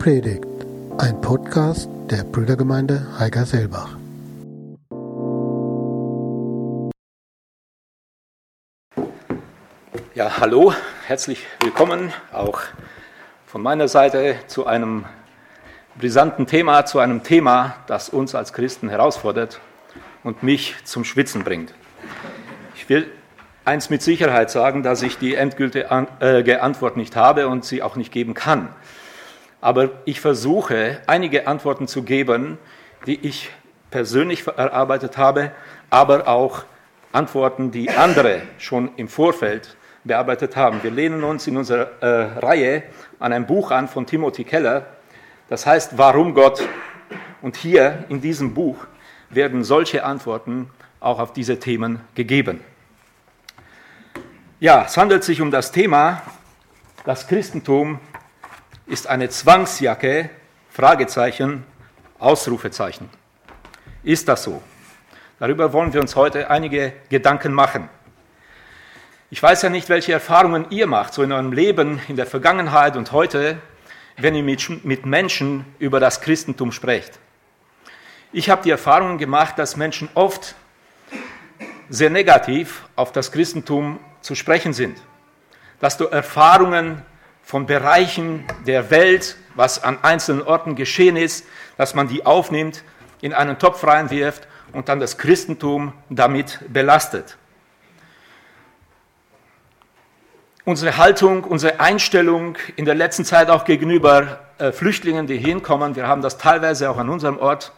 Predigt, 0.00 0.46
ein 0.96 1.20
Podcast 1.20 1.90
der 2.10 2.24
Brüdergemeinde 2.24 3.06
Heiger-Selbach. 3.18 3.98
Ja, 10.14 10.38
hallo, 10.40 10.72
herzlich 11.06 11.44
willkommen 11.60 12.14
auch 12.32 12.62
von 13.44 13.60
meiner 13.60 13.88
Seite 13.88 14.36
zu 14.46 14.66
einem 14.66 15.04
brisanten 15.98 16.46
Thema, 16.46 16.86
zu 16.86 16.98
einem 16.98 17.22
Thema, 17.22 17.76
das 17.86 18.08
uns 18.08 18.34
als 18.34 18.54
Christen 18.54 18.88
herausfordert 18.88 19.60
und 20.24 20.42
mich 20.42 20.76
zum 20.84 21.04
Schwitzen 21.04 21.44
bringt. 21.44 21.74
Ich 22.74 22.88
will 22.88 23.12
eins 23.66 23.90
mit 23.90 24.00
Sicherheit 24.00 24.50
sagen, 24.50 24.82
dass 24.82 25.02
ich 25.02 25.18
die 25.18 25.34
endgültige 25.34 25.90
äh, 26.20 26.56
Antwort 26.56 26.96
nicht 26.96 27.16
habe 27.16 27.48
und 27.48 27.66
sie 27.66 27.82
auch 27.82 27.96
nicht 27.96 28.10
geben 28.10 28.32
kann. 28.32 28.70
Aber 29.60 29.90
ich 30.04 30.20
versuche, 30.20 31.00
einige 31.06 31.46
Antworten 31.46 31.86
zu 31.86 32.02
geben, 32.02 32.58
die 33.06 33.26
ich 33.26 33.50
persönlich 33.90 34.46
erarbeitet 34.46 35.18
habe, 35.18 35.52
aber 35.90 36.28
auch 36.28 36.64
Antworten, 37.12 37.70
die 37.70 37.90
andere 37.90 38.42
schon 38.58 38.90
im 38.96 39.08
Vorfeld 39.08 39.76
bearbeitet 40.04 40.56
haben. 40.56 40.82
Wir 40.82 40.90
lehnen 40.90 41.24
uns 41.24 41.46
in 41.46 41.56
unserer 41.56 41.90
äh, 42.00 42.38
Reihe 42.38 42.84
an 43.18 43.32
ein 43.32 43.46
Buch 43.46 43.70
an 43.70 43.88
von 43.88 44.06
Timothy 44.06 44.44
Keller, 44.44 44.86
das 45.48 45.66
heißt 45.66 45.98
Warum 45.98 46.34
Gott? 46.34 46.66
Und 47.42 47.56
hier 47.56 48.04
in 48.08 48.20
diesem 48.20 48.54
Buch 48.54 48.76
werden 49.30 49.64
solche 49.64 50.04
Antworten 50.04 50.70
auch 51.00 51.18
auf 51.18 51.32
diese 51.32 51.58
Themen 51.58 52.00
gegeben. 52.14 52.60
Ja, 54.60 54.84
es 54.84 54.96
handelt 54.96 55.24
sich 55.24 55.40
um 55.40 55.50
das 55.50 55.72
Thema, 55.72 56.22
das 57.04 57.26
Christentum 57.26 57.98
ist 58.90 59.06
eine 59.06 59.28
Zwangsjacke, 59.28 60.30
Fragezeichen, 60.68 61.64
Ausrufezeichen. 62.18 63.08
Ist 64.02 64.26
das 64.28 64.42
so? 64.42 64.60
Darüber 65.38 65.72
wollen 65.72 65.92
wir 65.92 66.00
uns 66.00 66.16
heute 66.16 66.50
einige 66.50 66.92
Gedanken 67.08 67.52
machen. 67.52 67.88
Ich 69.30 69.40
weiß 69.40 69.62
ja 69.62 69.70
nicht, 69.70 69.88
welche 69.88 70.12
Erfahrungen 70.12 70.66
ihr 70.70 70.88
macht, 70.88 71.14
so 71.14 71.22
in 71.22 71.30
eurem 71.30 71.52
Leben, 71.52 72.00
in 72.08 72.16
der 72.16 72.26
Vergangenheit 72.26 72.96
und 72.96 73.12
heute, 73.12 73.58
wenn 74.16 74.34
ihr 74.34 74.42
mit, 74.42 74.84
mit 74.84 75.06
Menschen 75.06 75.64
über 75.78 76.00
das 76.00 76.20
Christentum 76.20 76.72
sprecht. 76.72 77.20
Ich 78.32 78.50
habe 78.50 78.62
die 78.64 78.70
Erfahrungen 78.70 79.18
gemacht, 79.18 79.56
dass 79.56 79.76
Menschen 79.76 80.08
oft 80.14 80.56
sehr 81.88 82.10
negativ 82.10 82.88
auf 82.96 83.12
das 83.12 83.30
Christentum 83.30 84.00
zu 84.20 84.34
sprechen 84.34 84.72
sind. 84.72 85.00
Dass 85.78 85.96
du 85.96 86.06
Erfahrungen 86.06 87.02
von 87.50 87.66
Bereichen 87.66 88.44
der 88.64 88.92
Welt, 88.92 89.34
was 89.56 89.82
an 89.82 89.98
einzelnen 90.02 90.40
Orten 90.40 90.76
geschehen 90.76 91.16
ist, 91.16 91.44
dass 91.76 91.96
man 91.96 92.06
die 92.06 92.24
aufnimmt, 92.24 92.84
in 93.22 93.32
einen 93.34 93.58
Topf 93.58 93.82
reinwirft 93.82 94.46
und 94.72 94.88
dann 94.88 95.00
das 95.00 95.18
Christentum 95.18 95.92
damit 96.10 96.60
belastet. 96.68 97.36
Unsere 100.64 100.96
Haltung, 100.96 101.42
unsere 101.42 101.80
Einstellung 101.80 102.56
in 102.76 102.84
der 102.84 102.94
letzten 102.94 103.24
Zeit 103.24 103.50
auch 103.50 103.64
gegenüber 103.64 104.38
äh, 104.58 104.70
Flüchtlingen, 104.70 105.26
die 105.26 105.38
hinkommen, 105.38 105.96
wir 105.96 106.06
haben 106.06 106.22
das 106.22 106.38
teilweise 106.38 106.88
auch 106.88 106.98
an 106.98 107.08
unserem 107.08 107.36
Ort 107.36 107.72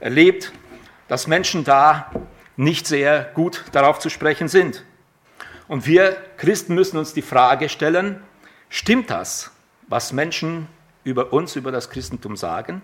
erlebt, 0.00 0.50
dass 1.08 1.26
Menschen 1.26 1.62
da 1.64 2.10
nicht 2.56 2.86
sehr 2.86 3.24
gut 3.34 3.64
darauf 3.72 3.98
zu 3.98 4.08
sprechen 4.08 4.48
sind. 4.48 4.82
Und 5.68 5.86
wir 5.86 6.16
Christen 6.38 6.74
müssen 6.74 6.96
uns 6.96 7.12
die 7.12 7.20
Frage 7.20 7.68
stellen, 7.68 8.22
Stimmt 8.72 9.10
das, 9.10 9.50
was 9.88 10.12
Menschen 10.12 10.68
über 11.02 11.32
uns, 11.32 11.56
über 11.56 11.72
das 11.72 11.90
Christentum 11.90 12.36
sagen? 12.36 12.82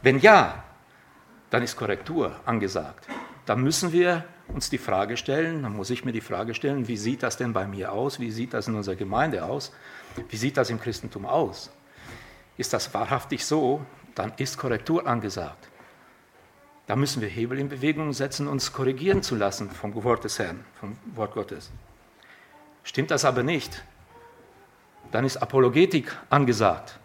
Wenn 0.00 0.18
ja, 0.18 0.64
dann 1.50 1.62
ist 1.62 1.76
Korrektur 1.76 2.34
angesagt. 2.46 3.06
Dann 3.44 3.62
müssen 3.62 3.92
wir 3.92 4.24
uns 4.48 4.70
die 4.70 4.78
Frage 4.78 5.18
stellen, 5.18 5.62
dann 5.62 5.76
muss 5.76 5.90
ich 5.90 6.06
mir 6.06 6.12
die 6.12 6.22
Frage 6.22 6.54
stellen, 6.54 6.88
wie 6.88 6.96
sieht 6.96 7.22
das 7.22 7.36
denn 7.36 7.52
bei 7.52 7.66
mir 7.66 7.92
aus? 7.92 8.18
Wie 8.18 8.30
sieht 8.30 8.54
das 8.54 8.66
in 8.66 8.74
unserer 8.74 8.96
Gemeinde 8.96 9.44
aus? 9.44 9.72
Wie 10.30 10.36
sieht 10.36 10.56
das 10.56 10.70
im 10.70 10.80
Christentum 10.80 11.26
aus? 11.26 11.70
Ist 12.56 12.72
das 12.72 12.92
wahrhaftig 12.94 13.44
so? 13.44 13.84
Dann 14.14 14.32
ist 14.38 14.56
Korrektur 14.56 15.06
angesagt. 15.06 15.68
Da 16.86 16.96
müssen 16.96 17.20
wir 17.20 17.28
Hebel 17.28 17.58
in 17.58 17.68
Bewegung 17.68 18.14
setzen, 18.14 18.48
uns 18.48 18.72
korrigieren 18.72 19.22
zu 19.22 19.36
lassen 19.36 19.70
vom 19.70 19.94
Wort 20.02 20.24
des 20.24 20.38
Herrn, 20.38 20.64
vom 20.80 20.96
Wort 21.14 21.34
Gottes. 21.34 21.70
Stimmt 22.84 23.10
das 23.10 23.24
aber 23.24 23.42
nicht, 23.42 23.84
dann 25.12 25.24
ist 25.24 25.36
Apologetik 25.38 26.16
angesagt, 26.28 26.98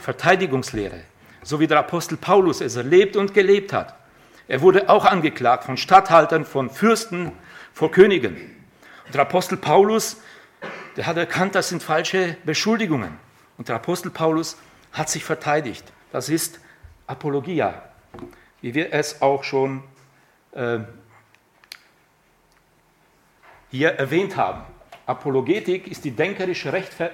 Verteidigungslehre, 0.00 1.00
so 1.42 1.60
wie 1.60 1.66
der 1.66 1.78
Apostel 1.78 2.16
Paulus 2.16 2.60
es 2.60 2.76
erlebt 2.76 3.16
und 3.16 3.34
gelebt 3.34 3.72
hat. 3.72 3.94
Er 4.48 4.60
wurde 4.60 4.88
auch 4.88 5.04
angeklagt 5.04 5.64
von 5.64 5.76
Statthaltern, 5.76 6.44
von 6.44 6.68
Fürsten, 6.68 7.32
vor 7.72 7.90
Königen. 7.90 8.36
Und 9.06 9.14
der 9.14 9.22
Apostel 9.22 9.56
Paulus, 9.56 10.20
der 10.96 11.06
hat 11.06 11.16
erkannt, 11.16 11.54
das 11.54 11.68
sind 11.68 11.82
falsche 11.82 12.36
Beschuldigungen. 12.44 13.18
Und 13.56 13.68
der 13.68 13.76
Apostel 13.76 14.10
Paulus 14.10 14.58
hat 14.92 15.08
sich 15.08 15.24
verteidigt. 15.24 15.84
Das 16.10 16.28
ist 16.28 16.60
Apologia, 17.06 17.82
wie 18.60 18.74
wir 18.74 18.92
es 18.92 19.22
auch 19.22 19.44
schon 19.44 19.82
äh, 20.52 20.80
hier 23.70 23.92
erwähnt 23.92 24.36
haben. 24.36 24.62
Apologetik 25.06 25.88
ist 25.88 26.04
die 26.04 26.12
denkerische, 26.12 26.72
Rechtfer 26.72 27.10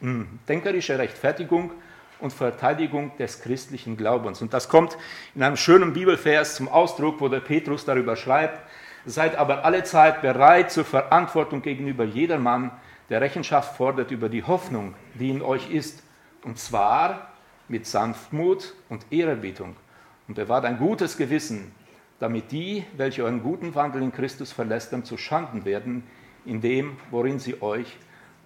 hm, 0.00 0.38
denkerische 0.48 0.98
Rechtfertigung 0.98 1.72
und 2.20 2.32
Verteidigung 2.32 3.16
des 3.18 3.40
christlichen 3.42 3.96
Glaubens. 3.96 4.40
Und 4.40 4.54
das 4.54 4.68
kommt 4.68 4.96
in 5.34 5.42
einem 5.42 5.56
schönen 5.56 5.92
Bibelvers 5.92 6.56
zum 6.56 6.68
Ausdruck, 6.68 7.20
wo 7.20 7.28
der 7.28 7.40
Petrus 7.40 7.84
darüber 7.84 8.16
schreibt, 8.16 8.60
seid 9.04 9.36
aber 9.36 9.64
alle 9.64 9.84
Zeit 9.84 10.22
bereit 10.22 10.72
zur 10.72 10.84
Verantwortung 10.84 11.62
gegenüber 11.62 12.04
jedermann, 12.04 12.72
der 13.08 13.20
Rechenschaft 13.20 13.76
fordert 13.76 14.10
über 14.10 14.28
die 14.28 14.42
Hoffnung, 14.42 14.94
die 15.14 15.30
in 15.30 15.42
euch 15.42 15.70
ist, 15.70 16.02
und 16.44 16.58
zwar 16.58 17.32
mit 17.68 17.86
Sanftmut 17.86 18.74
und 18.88 19.06
Ehrerbietung. 19.10 19.76
Und 20.26 20.34
bewahrt 20.34 20.64
ein 20.64 20.78
gutes 20.78 21.16
Gewissen, 21.16 21.72
damit 22.18 22.52
die, 22.52 22.84
welche 22.96 23.22
euren 23.24 23.42
guten 23.42 23.74
Wandel 23.74 24.02
in 24.02 24.12
Christus 24.12 24.52
verlästern, 24.52 25.04
zu 25.04 25.16
Schanden 25.16 25.64
werden, 25.64 26.02
in 26.44 26.60
dem, 26.60 26.96
worin 27.10 27.38
sie 27.38 27.62
euch 27.62 27.96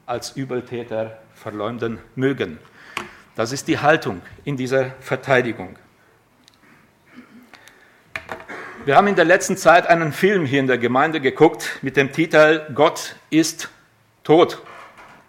als 0.07 0.37
Übeltäter 0.37 1.19
verleumden 1.35 1.99
mögen. 2.15 2.59
Das 3.35 3.53
ist 3.53 3.69
die 3.69 3.79
Haltung 3.79 4.21
in 4.45 4.57
dieser 4.57 4.91
Verteidigung. 5.01 5.77
Wir 8.85 8.97
haben 8.97 9.07
in 9.07 9.15
der 9.15 9.25
letzten 9.25 9.57
Zeit 9.57 9.87
einen 9.87 10.13
Film 10.13 10.45
hier 10.45 10.61
in 10.61 10.67
der 10.67 10.79
Gemeinde 10.79 11.21
geguckt 11.21 11.79
mit 11.83 11.97
dem 11.97 12.13
Titel 12.13 12.67
Gott 12.75 13.17
ist 13.31 13.71
tot. 14.25 14.61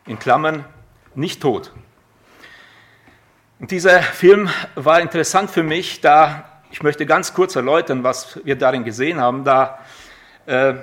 In 0.07 0.18
Klammern 0.18 0.66
nicht 1.16 1.41
tot. 1.41 1.72
Und 3.59 3.72
dieser 3.72 4.01
Film 4.01 4.50
war 4.75 5.00
interessant 5.00 5.51
für 5.51 5.63
mich, 5.63 6.01
da 6.01 6.50
ich 6.72 6.81
möchte 6.81 7.06
ganz 7.06 7.35
kurz 7.35 7.56
erläutern, 7.56 8.03
was 8.03 8.40
wir 8.44 8.56
darin 8.56 8.84
gesehen 8.84 9.22
haben. 9.22 9.44
Da 9.44 9.80
äh, 10.47 10.74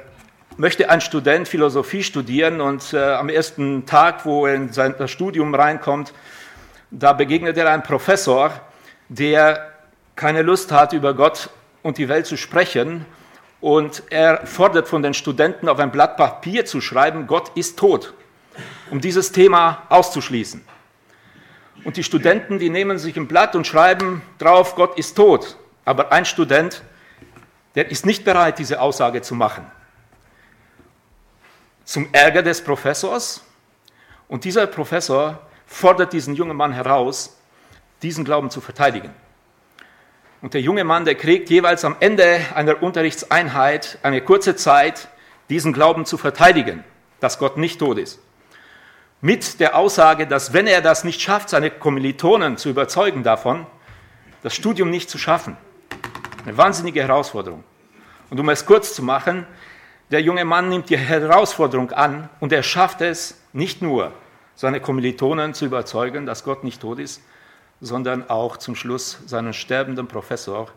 möchte 0.60 0.91
ein 0.91 1.00
Student 1.00 1.48
Philosophie 1.48 2.03
studieren 2.03 2.60
und 2.60 2.93
äh, 2.93 3.15
am 3.15 3.31
ersten 3.31 3.87
Tag, 3.87 4.26
wo 4.26 4.47
er 4.47 4.56
in 4.56 4.71
sein 4.71 4.94
Studium 5.09 5.54
reinkommt, 5.54 6.12
da 6.91 7.15
begegnet 7.15 7.56
er 7.56 7.71
einem 7.71 7.82
Professor, 7.82 8.53
der 9.09 9.72
keine 10.16 10.43
Lust 10.43 10.70
hat, 10.70 10.93
über 10.93 11.15
Gott 11.15 11.49
und 11.82 11.97
die 11.97 12.10
Welt 12.10 12.26
zu 12.26 12.37
sprechen. 12.37 13.06
Und 13.62 14.02
er 14.11 14.46
fordert 14.46 14.87
von 14.87 15.02
den 15.02 15.14
Studenten, 15.14 15.67
auf 15.67 15.79
ein 15.79 15.90
Blatt 15.90 16.19
Papier 16.19 16.67
zu 16.67 16.82
schreiben, 16.82 17.26
Gott 17.26 17.52
ist 17.55 17.79
tot, 17.79 18.12
um 18.90 19.00
dieses 19.00 19.32
Thema 19.32 19.85
auszuschließen. 19.88 20.62
Und 21.85 21.96
die 21.96 22.05
Studenten, 22.05 22.58
die 22.58 22.69
nehmen 22.69 22.99
sich 22.99 23.17
ein 23.17 23.29
Blatt 23.29 23.56
und 23.56 23.67
schreiben 23.67 24.20
drauf, 24.37 24.75
Gott 24.75 24.99
ist 24.99 25.14
tot. 25.14 25.56
Aber 25.87 26.12
ein 26.12 26.26
Student, 26.26 26.82
der 27.76 27.90
ist 27.90 28.05
nicht 28.05 28.26
bereit, 28.26 28.58
diese 28.58 28.82
Aussage 28.82 29.23
zu 29.23 29.35
machen 29.35 29.64
zum 31.90 32.08
Ärger 32.12 32.42
des 32.42 32.62
Professors. 32.62 33.42
Und 34.28 34.44
dieser 34.44 34.69
Professor 34.69 35.40
fordert 35.66 36.12
diesen 36.12 36.37
jungen 36.37 36.56
Mann 36.56 36.70
heraus, 36.72 37.37
diesen 38.02 38.25
Glauben 38.25 38.48
zu 38.48 38.60
verteidigen. 38.60 39.10
Und 40.40 40.54
der 40.54 40.60
junge 40.60 40.84
Mann, 40.84 41.04
der 41.04 41.16
kriegt 41.16 41.50
jeweils 41.50 41.84
am 41.84 41.96
Ende 41.98 42.46
einer 42.54 42.81
Unterrichtseinheit 42.81 43.98
eine 44.04 44.20
kurze 44.20 44.54
Zeit, 44.54 45.08
diesen 45.48 45.72
Glauben 45.72 46.06
zu 46.06 46.16
verteidigen, 46.16 46.84
dass 47.19 47.40
Gott 47.40 47.56
nicht 47.56 47.81
tot 47.81 47.98
ist. 47.98 48.20
Mit 49.20 49.58
der 49.58 49.75
Aussage, 49.75 50.28
dass 50.28 50.52
wenn 50.52 50.69
er 50.69 50.82
das 50.82 51.02
nicht 51.02 51.20
schafft, 51.20 51.48
seine 51.48 51.72
Kommilitonen 51.72 52.56
zu 52.56 52.69
überzeugen 52.69 53.25
davon, 53.25 53.66
das 54.44 54.54
Studium 54.54 54.90
nicht 54.90 55.10
zu 55.10 55.19
schaffen. 55.19 55.56
Eine 56.44 56.56
wahnsinnige 56.56 57.02
Herausforderung. 57.02 57.64
Und 58.31 58.38
um 58.38 58.48
es 58.48 58.64
kurz 58.64 58.94
zu 58.94 59.02
machen, 59.02 59.44
der 60.11 60.21
junge 60.21 60.45
Mann 60.45 60.69
nimmt 60.69 60.91
die 60.91 60.99
Herausforderung 60.99 61.93
an 61.93 62.29
und 62.41 62.53
er 62.53 62.62
schafft 62.62 63.01
es 63.01 63.41
nicht 63.53 63.81
nur, 63.81 64.12
seine 64.57 64.81
Kommilitonen 64.81 65.55
zu 65.55 65.67
überzeugen, 65.67 66.27
dass 66.27 66.45
Gott 66.45 66.65
nicht 66.65 66.83
tot 66.83 66.99
ist, 66.99 67.23
sondern 67.81 68.29
auch 68.29 68.57
zum 68.57 68.75
Schluss 68.75 69.19
seinen 69.27 69.53
sterbenden 69.53 70.09
Professor, 70.09 70.69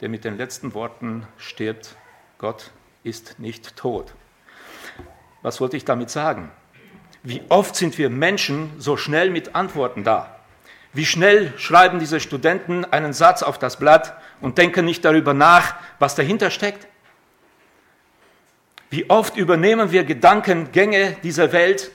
der 0.00 0.08
mit 0.08 0.24
den 0.24 0.36
letzten 0.36 0.74
Worten 0.74 1.26
stirbt, 1.38 1.96
Gott 2.38 2.70
ist 3.02 3.38
nicht 3.38 3.76
tot. 3.76 4.14
Was 5.42 5.60
wollte 5.60 5.76
ich 5.76 5.84
damit 5.84 6.10
sagen? 6.10 6.50
Wie 7.22 7.42
oft 7.48 7.74
sind 7.74 7.96
wir 7.96 8.10
Menschen 8.10 8.70
so 8.78 8.96
schnell 8.96 9.30
mit 9.30 9.54
Antworten 9.54 10.04
da? 10.04 10.40
Wie 10.92 11.06
schnell 11.06 11.52
schreiben 11.56 11.98
diese 11.98 12.20
Studenten 12.20 12.84
einen 12.84 13.14
Satz 13.14 13.42
auf 13.42 13.58
das 13.58 13.78
Blatt 13.78 14.14
und 14.40 14.58
denken 14.58 14.84
nicht 14.84 15.04
darüber 15.04 15.34
nach, 15.34 15.74
was 15.98 16.14
dahinter 16.14 16.50
steckt? 16.50 16.86
Wie 18.94 19.10
oft 19.10 19.36
übernehmen 19.36 19.90
wir 19.90 20.04
Gedankengänge 20.04 21.16
dieser 21.24 21.50
Welt 21.50 21.90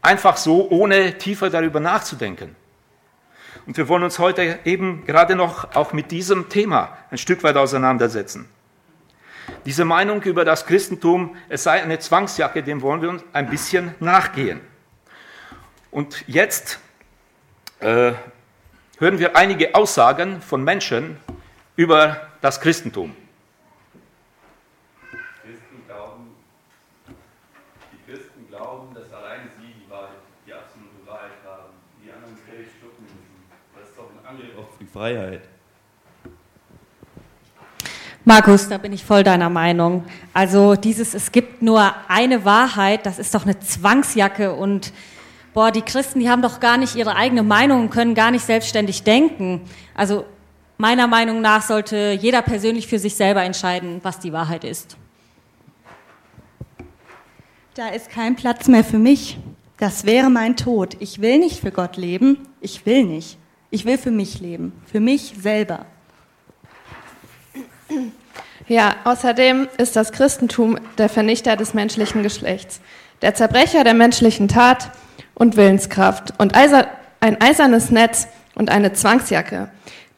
einfach 0.00 0.36
so, 0.36 0.68
ohne 0.70 1.16
tiefer 1.16 1.50
darüber 1.50 1.78
nachzudenken? 1.78 2.56
Und 3.64 3.76
wir 3.76 3.86
wollen 3.86 4.02
uns 4.02 4.18
heute 4.18 4.58
eben 4.64 5.06
gerade 5.06 5.36
noch 5.36 5.76
auch 5.76 5.92
mit 5.92 6.10
diesem 6.10 6.48
Thema 6.48 6.98
ein 7.12 7.18
Stück 7.18 7.44
weit 7.44 7.56
auseinandersetzen. 7.56 8.48
Diese 9.66 9.84
Meinung 9.84 10.20
über 10.22 10.44
das 10.44 10.66
Christentum, 10.66 11.36
es 11.48 11.62
sei 11.62 11.80
eine 11.80 12.00
Zwangsjacke, 12.00 12.64
dem 12.64 12.82
wollen 12.82 13.02
wir 13.02 13.10
uns 13.10 13.22
ein 13.32 13.48
bisschen 13.48 13.94
nachgehen. 14.00 14.60
Und 15.92 16.24
jetzt 16.26 16.80
äh, 17.78 18.14
hören 18.98 19.20
wir 19.20 19.36
einige 19.36 19.76
Aussagen 19.76 20.42
von 20.42 20.64
Menschen 20.64 21.18
über 21.76 22.20
das 22.40 22.60
Christentum. 22.60 23.14
Christen 25.42 25.82
glauben, 25.86 26.36
die 27.90 28.10
Christen 28.10 28.48
glauben, 28.48 28.94
dass 28.94 29.12
allein 29.12 29.50
sie 29.58 29.74
die 29.74 29.90
Wahrheit, 29.90 30.22
die 30.46 30.52
absolute 30.54 31.02
Wahrheit 31.04 31.34
haben. 31.44 31.74
Die 32.04 32.12
anderen 32.12 32.36
völlig 32.46 32.68
schlucken 32.78 33.02
müssen. 33.02 33.42
Das 33.74 33.88
ist 33.88 33.98
doch 33.98 34.08
ein 34.08 34.24
Angriff 34.24 34.56
auf 34.56 34.70
die 34.72 34.78
Freiheit. 34.92 35.40
Markus, 38.24 38.68
da 38.68 38.76
bin 38.78 38.92
ich 38.92 39.04
voll 39.04 39.24
deiner 39.24 39.48
Meinung. 39.48 40.04
Also 40.34 40.76
dieses, 40.76 41.14
es 41.14 41.32
gibt 41.32 41.62
nur 41.62 41.94
eine 42.08 42.44
Wahrheit, 42.44 43.06
das 43.06 43.18
ist 43.18 43.34
doch 43.34 43.44
eine 43.44 43.58
Zwangsjacke 43.58 44.52
und 44.52 44.92
boah, 45.54 45.72
die 45.72 45.80
Christen, 45.80 46.20
die 46.20 46.28
haben 46.28 46.42
doch 46.42 46.60
gar 46.60 46.76
nicht 46.76 46.94
ihre 46.94 47.16
eigene 47.16 47.42
Meinung 47.42 47.80
und 47.80 47.90
können 47.90 48.14
gar 48.14 48.30
nicht 48.30 48.44
selbstständig 48.44 49.02
denken. 49.02 49.62
Also 49.94 50.26
meiner 50.76 51.06
Meinung 51.06 51.40
nach 51.40 51.62
sollte 51.62 52.16
jeder 52.20 52.42
persönlich 52.42 52.86
für 52.86 52.98
sich 52.98 53.14
selber 53.14 53.42
entscheiden, 53.42 54.00
was 54.02 54.20
die 54.20 54.32
Wahrheit 54.32 54.62
ist. 54.62 54.96
Da 57.74 57.88
ist 57.88 58.10
kein 58.10 58.36
Platz 58.36 58.68
mehr 58.68 58.84
für 58.84 58.98
mich. 58.98 59.38
Das 59.78 60.04
wäre 60.04 60.28
mein 60.28 60.54
Tod. 60.56 60.96
Ich 61.00 61.22
will 61.22 61.38
nicht 61.38 61.60
für 61.60 61.72
Gott 61.72 61.96
leben. 61.96 62.46
Ich 62.60 62.84
will 62.84 63.04
nicht. 63.04 63.38
Ich 63.72 63.86
will 63.86 63.96
für 63.96 64.10
mich 64.10 64.38
leben. 64.38 64.78
Für 64.84 65.00
mich 65.00 65.34
selber. 65.40 65.86
Ja, 68.68 68.96
außerdem 69.04 69.66
ist 69.78 69.96
das 69.96 70.12
Christentum 70.12 70.78
der 70.98 71.08
Vernichter 71.08 71.56
des 71.56 71.72
menschlichen 71.72 72.22
Geschlechts, 72.22 72.82
der 73.22 73.34
Zerbrecher 73.34 73.82
der 73.82 73.94
menschlichen 73.94 74.46
Tat 74.46 74.92
und 75.34 75.56
Willenskraft 75.56 76.34
und 76.38 76.54
ein 76.54 77.40
eisernes 77.40 77.90
Netz 77.90 78.28
und 78.54 78.70
eine 78.70 78.92
Zwangsjacke, 78.92 79.70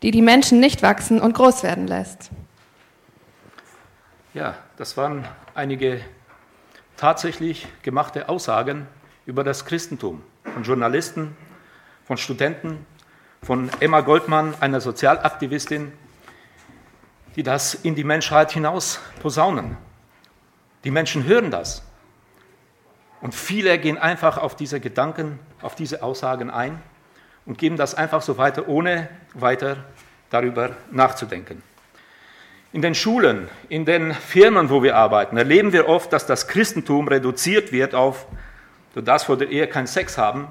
die 0.02 0.10
die 0.10 0.20
Menschen 0.20 0.58
nicht 0.58 0.82
wachsen 0.82 1.20
und 1.20 1.34
groß 1.34 1.62
werden 1.62 1.86
lässt. 1.86 2.30
Ja, 4.34 4.56
das 4.78 4.96
waren 4.96 5.28
einige 5.54 6.00
tatsächlich 6.96 7.68
gemachte 7.82 8.28
Aussagen 8.28 8.88
über 9.26 9.44
das 9.44 9.64
Christentum 9.64 10.22
von 10.42 10.64
Journalisten, 10.64 11.36
von 12.04 12.16
Studenten, 12.16 12.84
von 13.44 13.70
Emma 13.80 14.00
Goldmann, 14.00 14.54
einer 14.60 14.80
Sozialaktivistin, 14.80 15.92
die 17.36 17.42
das 17.42 17.74
in 17.74 17.94
die 17.94 18.04
Menschheit 18.04 18.52
hinaus 18.52 19.00
posaunen. 19.20 19.76
Die 20.84 20.90
Menschen 20.90 21.24
hören 21.24 21.50
das. 21.50 21.82
Und 23.20 23.34
viele 23.34 23.78
gehen 23.78 23.98
einfach 23.98 24.38
auf 24.38 24.56
diese 24.56 24.80
Gedanken, 24.80 25.38
auf 25.60 25.74
diese 25.74 26.02
Aussagen 26.02 26.50
ein 26.50 26.80
und 27.44 27.58
geben 27.58 27.76
das 27.76 27.94
einfach 27.94 28.22
so 28.22 28.38
weiter, 28.38 28.66
ohne 28.66 29.10
weiter 29.34 29.76
darüber 30.30 30.70
nachzudenken. 30.90 31.62
In 32.72 32.80
den 32.80 32.94
Schulen, 32.94 33.48
in 33.68 33.84
den 33.84 34.14
Firmen, 34.14 34.70
wo 34.70 34.82
wir 34.82 34.96
arbeiten, 34.96 35.36
erleben 35.36 35.72
wir 35.72 35.88
oft, 35.88 36.12
dass 36.12 36.26
das 36.26 36.48
Christentum 36.48 37.08
reduziert 37.08 37.72
wird 37.72 37.94
auf, 37.94 38.26
du 38.94 39.02
darfst 39.02 39.26
vor 39.26 39.36
der 39.36 39.48
Ehe 39.48 39.66
keinen 39.66 39.86
Sex 39.86 40.16
haben, 40.16 40.48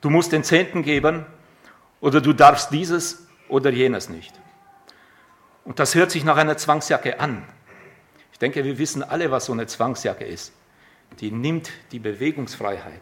du 0.00 0.10
musst 0.10 0.32
den 0.32 0.44
Zehnten 0.44 0.82
geben 0.82 1.26
oder 2.04 2.20
du 2.20 2.32
darfst 2.32 2.70
dieses 2.70 3.26
oder 3.48 3.70
jenes 3.70 4.08
nicht. 4.08 4.32
Und 5.64 5.78
das 5.78 5.94
hört 5.94 6.10
sich 6.10 6.24
nach 6.24 6.36
einer 6.36 6.56
Zwangsjacke 6.56 7.18
an. 7.18 7.42
Ich 8.32 8.38
denke, 8.38 8.64
wir 8.64 8.78
wissen 8.78 9.02
alle, 9.02 9.30
was 9.30 9.46
so 9.46 9.52
eine 9.52 9.66
Zwangsjacke 9.66 10.24
ist 10.24 10.52
die 11.20 11.30
nimmt 11.30 11.70
die 11.92 11.98
Bewegungsfreiheit. 11.98 13.00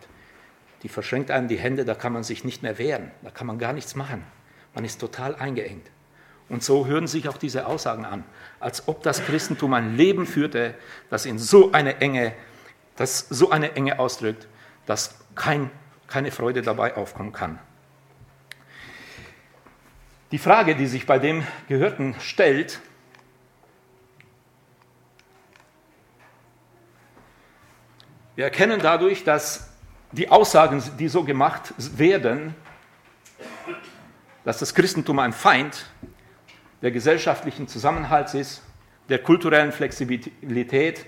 Die 0.82 0.88
verschränkt 0.88 1.30
einem 1.30 1.48
die 1.48 1.58
Hände, 1.58 1.84
da 1.84 1.94
kann 1.94 2.12
man 2.12 2.24
sich 2.24 2.44
nicht 2.44 2.62
mehr 2.62 2.78
wehren, 2.78 3.10
da 3.22 3.30
kann 3.30 3.46
man 3.46 3.58
gar 3.58 3.72
nichts 3.72 3.94
machen. 3.94 4.24
Man 4.74 4.84
ist 4.84 5.00
total 5.00 5.36
eingeengt. 5.36 5.88
Und 6.48 6.62
so 6.62 6.86
hören 6.86 7.06
sich 7.06 7.28
auch 7.28 7.36
diese 7.36 7.66
Aussagen 7.66 8.04
an, 8.04 8.24
als 8.60 8.88
ob 8.88 9.02
das 9.02 9.24
Christentum 9.24 9.72
ein 9.74 9.96
Leben 9.96 10.26
führte, 10.26 10.74
das 11.08 11.24
in 11.24 11.38
so 11.38 11.72
eine 11.72 12.00
Enge, 12.00 12.34
das 12.96 13.26
so 13.30 13.50
eine 13.50 13.72
Enge 13.72 13.98
ausdrückt, 13.98 14.48
dass 14.86 15.14
kein, 15.34 15.70
keine 16.08 16.30
Freude 16.30 16.62
dabei 16.62 16.96
aufkommen 16.96 17.32
kann. 17.32 17.58
Die 20.32 20.38
Frage, 20.38 20.74
die 20.74 20.86
sich 20.86 21.06
bei 21.06 21.18
dem 21.18 21.46
Gehörten 21.68 22.16
stellt, 22.20 22.80
Wir 28.34 28.44
erkennen 28.44 28.80
dadurch, 28.80 29.24
dass 29.24 29.68
die 30.10 30.30
Aussagen, 30.30 30.82
die 30.98 31.08
so 31.08 31.22
gemacht 31.22 31.74
werden, 31.76 32.54
dass 34.42 34.58
das 34.58 34.74
Christentum 34.74 35.18
ein 35.18 35.34
Feind 35.34 35.84
der 36.80 36.92
gesellschaftlichen 36.92 37.68
Zusammenhalts 37.68 38.32
ist, 38.32 38.62
der 39.10 39.18
kulturellen 39.18 39.70
Flexibilität 39.70 41.04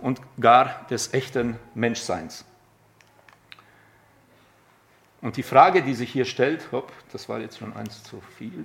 und 0.00 0.20
gar 0.40 0.86
des 0.88 1.12
echten 1.12 1.58
Menschseins. 1.74 2.44
Und 5.22 5.36
die 5.36 5.42
Frage, 5.42 5.82
die 5.82 5.94
sich 5.94 6.12
hier 6.12 6.24
stellt, 6.24 6.70
hopp, 6.72 6.92
das 7.12 7.28
war 7.28 7.40
jetzt 7.40 7.58
schon 7.58 7.74
eins 7.74 8.02
zu 8.02 8.22
viel, 8.36 8.64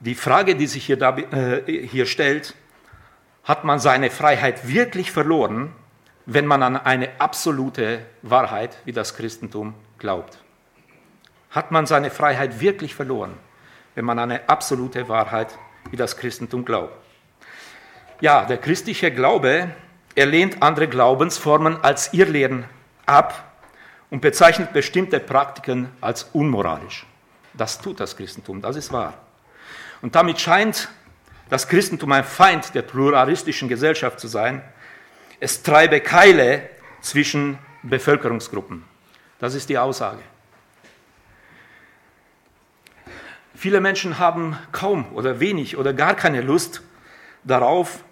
die 0.00 0.14
Frage, 0.14 0.56
die 0.56 0.66
sich 0.66 0.84
hier, 0.86 0.96
da, 0.96 1.16
äh, 1.16 1.86
hier 1.86 2.06
stellt, 2.06 2.54
hat 3.44 3.64
man 3.64 3.78
seine 3.78 4.10
Freiheit 4.10 4.68
wirklich 4.68 5.12
verloren, 5.12 5.72
wenn 6.26 6.46
man 6.46 6.62
an 6.62 6.76
eine 6.76 7.20
absolute 7.20 8.06
Wahrheit 8.22 8.76
wie 8.84 8.92
das 8.92 9.16
Christentum 9.16 9.74
glaubt? 9.98 10.38
Hat 11.50 11.70
man 11.70 11.86
seine 11.86 12.10
Freiheit 12.10 12.60
wirklich 12.60 12.94
verloren, 12.94 13.34
wenn 13.94 14.04
man 14.04 14.18
an 14.18 14.30
eine 14.30 14.48
absolute 14.48 15.08
Wahrheit 15.08 15.58
wie 15.90 15.96
das 15.96 16.16
Christentum 16.16 16.64
glaubt? 16.64 16.94
Ja, 18.20 18.44
der 18.44 18.58
christliche 18.58 19.10
Glaube, 19.10 19.70
er 20.14 20.26
lehnt 20.26 20.62
andere 20.62 20.88
Glaubensformen 20.88 21.82
als 21.82 22.12
Irrlehren 22.12 22.64
ab 23.06 23.50
und 24.10 24.20
bezeichnet 24.20 24.74
bestimmte 24.74 25.20
Praktiken 25.20 25.88
als 26.02 26.24
unmoralisch. 26.34 27.06
Das 27.54 27.80
tut 27.80 27.98
das 27.98 28.16
Christentum, 28.16 28.60
das 28.60 28.76
ist 28.76 28.92
wahr. 28.92 29.14
Und 30.02 30.14
damit 30.14 30.38
scheint 30.38 30.90
das 31.48 31.66
Christentum 31.66 32.12
ein 32.12 32.24
Feind 32.24 32.74
der 32.74 32.82
pluralistischen 32.82 33.68
Gesellschaft 33.68 34.20
zu 34.20 34.28
sein. 34.28 34.62
Es 35.40 35.62
treibe 35.62 36.00
Keile 36.00 36.68
zwischen 37.00 37.58
Bevölkerungsgruppen. 37.82 38.84
Das 39.38 39.54
ist 39.54 39.70
die 39.70 39.78
Aussage. 39.78 40.20
Viele 43.54 43.80
Menschen 43.80 44.18
haben 44.18 44.58
kaum 44.72 45.12
oder 45.14 45.40
wenig 45.40 45.78
oder 45.78 45.94
gar 45.94 46.14
keine 46.14 46.42
Lust 46.42 46.82
darauf, 47.44 48.04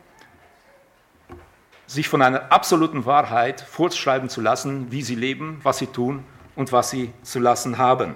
sich 1.89 2.09
von 2.09 2.21
einer 2.21 2.53
absoluten 2.53 3.07
Wahrheit 3.07 3.63
vorschreiben 3.63 4.29
zu 4.29 4.43
lassen, 4.43 4.93
wie 4.93 5.03
sie 5.03 5.15
leben, 5.15 5.59
was 5.63 5.79
sie 5.79 5.87
tun 5.87 6.23
und 6.55 6.71
was 6.71 6.91
sie 6.91 7.13
zu 7.23 7.41
lassen 7.41 7.79
haben. 7.79 8.15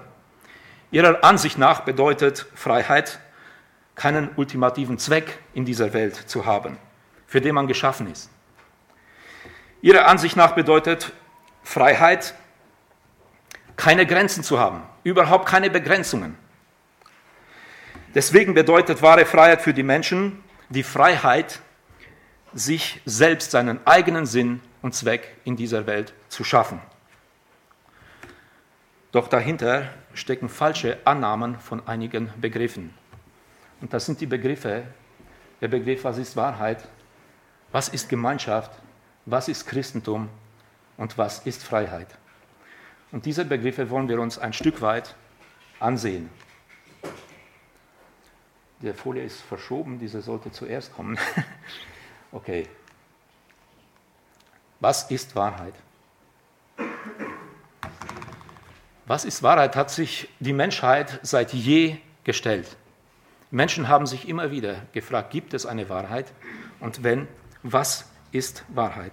Ihrer 0.90 1.24
Ansicht 1.24 1.56
nach 1.56 1.80
bedeutet 1.80 2.46
Freiheit 2.54 3.18
keinen 3.94 4.28
ultimativen 4.36 4.98
Zweck 4.98 5.38
in 5.54 5.64
dieser 5.64 5.94
Welt 5.94 6.14
zu 6.14 6.44
haben, 6.44 6.76
für 7.26 7.40
den 7.40 7.54
man 7.54 7.66
geschaffen 7.66 8.12
ist. 8.12 8.30
Ihrer 9.80 10.06
Ansicht 10.06 10.36
nach 10.36 10.52
bedeutet 10.52 11.10
Freiheit, 11.62 12.34
keine 13.76 14.04
Grenzen 14.04 14.44
zu 14.44 14.60
haben, 14.60 14.82
überhaupt 15.02 15.46
keine 15.46 15.70
Begrenzungen. 15.70 16.36
Deswegen 18.14 18.52
bedeutet 18.52 19.00
wahre 19.00 19.24
Freiheit 19.24 19.62
für 19.62 19.72
die 19.72 19.82
Menschen 19.82 20.44
die 20.68 20.82
Freiheit, 20.82 21.60
sich 22.54 23.00
selbst 23.04 23.50
seinen 23.50 23.84
eigenen 23.86 24.26
Sinn 24.26 24.60
und 24.82 24.94
Zweck 24.94 25.36
in 25.44 25.56
dieser 25.56 25.86
Welt 25.86 26.12
zu 26.28 26.44
schaffen. 26.44 26.80
Doch 29.12 29.28
dahinter 29.28 29.90
stecken 30.14 30.48
falsche 30.48 30.98
Annahmen 31.04 31.58
von 31.58 31.86
einigen 31.86 32.32
Begriffen. 32.40 32.94
Und 33.80 33.92
das 33.92 34.06
sind 34.06 34.20
die 34.20 34.26
Begriffe, 34.26 34.84
der 35.60 35.68
Begriff, 35.68 36.04
was 36.04 36.18
ist 36.18 36.36
Wahrheit, 36.36 36.86
was 37.70 37.88
ist 37.88 38.08
Gemeinschaft, 38.08 38.70
was 39.26 39.48
ist 39.48 39.66
Christentum 39.66 40.28
und 40.96 41.18
was 41.18 41.46
ist 41.46 41.62
Freiheit. 41.62 42.08
Und 43.12 43.26
diese 43.26 43.44
Begriffe 43.44 43.90
wollen 43.90 44.08
wir 44.08 44.20
uns 44.20 44.38
ein 44.38 44.52
Stück 44.52 44.80
weit 44.80 45.14
ansehen. 45.78 46.30
Die 48.80 48.92
Folie 48.92 49.22
ist 49.22 49.40
verschoben, 49.42 49.98
diese 49.98 50.22
sollte 50.22 50.50
zuerst 50.50 50.94
kommen. 50.94 51.18
okay. 52.32 52.68
Was 54.80 55.10
ist 55.10 55.36
Wahrheit? 55.36 55.74
Was 59.06 59.24
ist 59.24 59.42
Wahrheit, 59.42 59.76
hat 59.76 59.90
sich 59.90 60.28
die 60.40 60.52
Menschheit 60.52 61.20
seit 61.22 61.52
je 61.52 61.98
gestellt. 62.24 62.76
Menschen 63.50 63.88
haben 63.88 64.06
sich 64.06 64.28
immer 64.28 64.50
wieder 64.50 64.76
gefragt, 64.92 65.30
gibt 65.30 65.54
es 65.54 65.66
eine 65.66 65.88
Wahrheit? 65.88 66.32
Und 66.80 67.04
wenn, 67.04 67.28
was 67.62 68.10
ist 68.30 68.64
Wahrheit? 68.68 69.12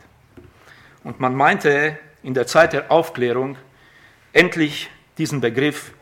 Und 1.03 1.19
man 1.19 1.35
meinte 1.35 1.97
in 2.23 2.33
der 2.33 2.47
Zeit 2.47 2.73
der 2.73 2.91
Aufklärung, 2.91 3.57
endlich 4.31 4.89
diesen 5.17 5.41
Begriff, 5.41 5.93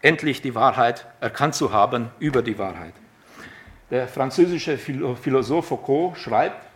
endlich 0.00 0.40
die 0.40 0.54
Wahrheit 0.54 1.06
erkannt 1.20 1.54
zu 1.54 1.72
haben 1.72 2.10
über 2.18 2.42
die 2.42 2.58
Wahrheit. 2.58 2.94
Der 3.92 4.08
französische 4.08 4.78
Philosoph 4.78 5.66
Foucault 5.66 6.16
schreibt, 6.16 6.66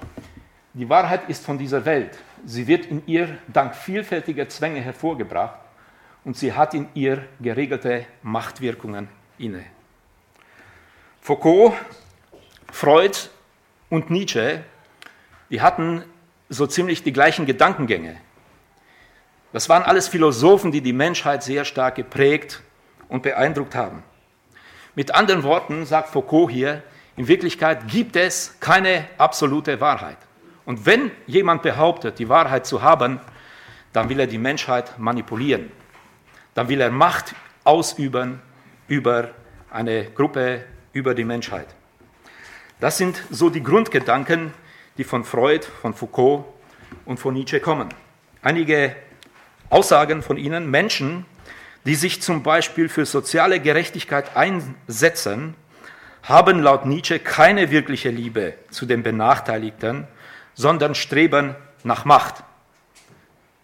die 0.74 0.86
Wahrheit 0.86 1.30
ist 1.30 1.46
von 1.46 1.56
dieser 1.56 1.82
Welt. 1.86 2.10
Sie 2.44 2.66
wird 2.66 2.84
in 2.84 3.06
ihr 3.06 3.38
dank 3.48 3.74
vielfältiger 3.74 4.50
Zwänge 4.50 4.82
hervorgebracht 4.82 5.58
und 6.26 6.36
sie 6.36 6.52
hat 6.52 6.74
in 6.74 6.90
ihr 6.92 7.24
geregelte 7.40 8.04
Machtwirkungen 8.20 9.08
inne. 9.38 9.64
Foucault, 11.22 11.72
Freud 12.70 13.16
und 13.88 14.10
Nietzsche, 14.10 14.62
die 15.48 15.62
hatten 15.62 16.04
so 16.50 16.66
ziemlich 16.66 17.02
die 17.02 17.14
gleichen 17.14 17.46
Gedankengänge. 17.46 18.18
Das 19.54 19.70
waren 19.70 19.84
alles 19.84 20.06
Philosophen, 20.06 20.70
die 20.70 20.82
die 20.82 20.92
Menschheit 20.92 21.42
sehr 21.42 21.64
stark 21.64 21.94
geprägt 21.94 22.60
und 23.08 23.22
beeindruckt 23.22 23.74
haben. 23.74 24.02
Mit 24.94 25.14
anderen 25.14 25.44
Worten 25.44 25.86
sagt 25.86 26.10
Foucault 26.10 26.50
hier, 26.50 26.82
in 27.16 27.28
Wirklichkeit 27.28 27.88
gibt 27.88 28.16
es 28.16 28.56
keine 28.60 29.06
absolute 29.16 29.80
Wahrheit. 29.80 30.18
Und 30.66 30.84
wenn 30.84 31.10
jemand 31.26 31.62
behauptet, 31.62 32.18
die 32.18 32.28
Wahrheit 32.28 32.66
zu 32.66 32.82
haben, 32.82 33.20
dann 33.92 34.08
will 34.08 34.20
er 34.20 34.26
die 34.26 34.38
Menschheit 34.38 34.98
manipulieren. 34.98 35.72
Dann 36.54 36.68
will 36.68 36.80
er 36.80 36.90
Macht 36.90 37.34
ausüben 37.64 38.40
über 38.88 39.30
eine 39.70 40.10
Gruppe, 40.10 40.64
über 40.92 41.14
die 41.14 41.24
Menschheit. 41.24 41.66
Das 42.80 42.98
sind 42.98 43.22
so 43.30 43.48
die 43.48 43.62
Grundgedanken, 43.62 44.52
die 44.98 45.04
von 45.04 45.24
Freud, 45.24 45.66
von 45.80 45.94
Foucault 45.94 46.44
und 47.06 47.18
von 47.18 47.34
Nietzsche 47.34 47.60
kommen. 47.60 47.88
Einige 48.42 48.94
Aussagen 49.70 50.22
von 50.22 50.36
ihnen, 50.36 50.70
Menschen, 50.70 51.24
die 51.86 51.94
sich 51.94 52.20
zum 52.20 52.42
Beispiel 52.42 52.88
für 52.88 53.06
soziale 53.06 53.60
Gerechtigkeit 53.60 54.36
einsetzen, 54.36 55.54
haben 56.26 56.60
laut 56.60 56.86
Nietzsche 56.86 57.20
keine 57.20 57.70
wirkliche 57.70 58.10
Liebe 58.10 58.54
zu 58.70 58.84
den 58.84 59.02
Benachteiligten, 59.02 60.08
sondern 60.54 60.94
streben 60.96 61.54
nach 61.84 62.04
Macht. 62.04 62.42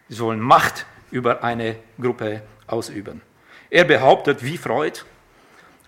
Sie 0.09 0.14
sollen 0.14 0.40
Macht 0.40 0.87
über 1.11 1.42
eine 1.42 1.76
Gruppe 2.00 2.42
ausüben. 2.69 3.21
Er 3.69 3.85
behauptet, 3.85 4.45
wie 4.45 4.59
Freud, 4.59 5.00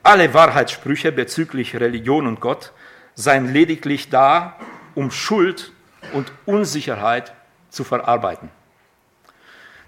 alle 0.02 0.34
Wahrheitssprüche 0.34 1.12
bezüglich 1.12 1.76
Religion 1.76 2.26
und 2.26 2.40
Gott 2.40 2.72
seien 3.14 3.52
lediglich 3.52 4.10
da, 4.10 4.56
um 4.94 5.10
Schuld 5.10 5.72
und 6.12 6.32
Unsicherheit 6.44 7.34
zu 7.70 7.84
verarbeiten. 7.84 8.50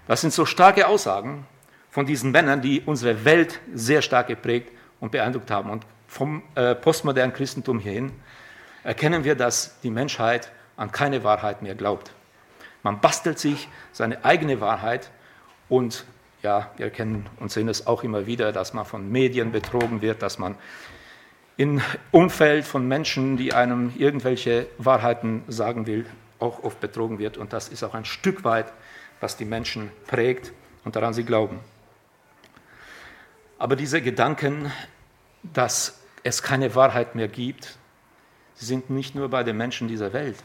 Das 0.07 0.21
sind 0.21 0.31
so 0.31 0.45
starke 0.45 0.87
Aussagen 0.87 1.45
von 1.91 2.05
diesen 2.05 2.31
Männern, 2.31 2.61
die 2.61 2.81
unsere 2.85 3.25
Welt 3.25 3.59
sehr 3.73 4.01
stark 4.01 4.27
geprägt 4.27 4.71
und 5.01 5.11
beeindruckt 5.11 5.51
haben. 5.51 5.69
Und 5.69 5.85
vom 6.17 6.41
äh, 6.55 6.73
postmodernen 6.73 7.31
Christentum 7.31 7.77
hierhin 7.77 8.11
erkennen 8.83 9.23
wir, 9.23 9.35
dass 9.35 9.79
die 9.81 9.91
Menschheit 9.91 10.51
an 10.75 10.91
keine 10.91 11.23
Wahrheit 11.23 11.61
mehr 11.61 11.75
glaubt. 11.75 12.11
Man 12.81 12.99
bastelt 13.01 13.37
sich 13.37 13.69
seine 13.91 14.25
eigene 14.25 14.59
Wahrheit 14.59 15.11
und 15.69 16.05
ja, 16.41 16.71
wir 16.77 16.89
kennen 16.89 17.27
und 17.39 17.51
sehen 17.51 17.69
es 17.69 17.85
auch 17.85 18.03
immer 18.03 18.25
wieder, 18.25 18.51
dass 18.51 18.73
man 18.73 18.85
von 18.85 19.11
Medien 19.11 19.51
betrogen 19.51 20.01
wird, 20.01 20.23
dass 20.23 20.39
man 20.39 20.55
im 21.55 21.81
Umfeld 22.11 22.65
von 22.65 22.87
Menschen, 22.87 23.37
die 23.37 23.53
einem 23.53 23.93
irgendwelche 23.95 24.65
Wahrheiten 24.79 25.43
sagen 25.47 25.85
will, 25.85 26.07
auch 26.39 26.63
oft 26.63 26.79
betrogen 26.79 27.19
wird. 27.19 27.37
Und 27.37 27.53
das 27.53 27.69
ist 27.69 27.83
auch 27.83 27.93
ein 27.93 28.05
Stück 28.05 28.43
weit, 28.43 28.73
was 29.19 29.37
die 29.37 29.45
Menschen 29.45 29.91
prägt 30.07 30.51
und 30.83 30.95
daran 30.95 31.13
sie 31.13 31.25
glauben. 31.25 31.59
Aber 33.59 33.75
diese 33.75 34.01
Gedanken, 34.01 34.71
dass 35.43 35.96
es 36.27 36.43
keine 36.43 36.75
Wahrheit 36.75 37.15
mehr 37.15 37.27
gibt, 37.27 37.77
sie 38.55 38.65
sind 38.65 38.89
nicht 38.89 39.15
nur 39.15 39.29
bei 39.29 39.43
den 39.43 39.57
Menschen 39.57 39.87
dieser 39.87 40.13
Welt. 40.13 40.43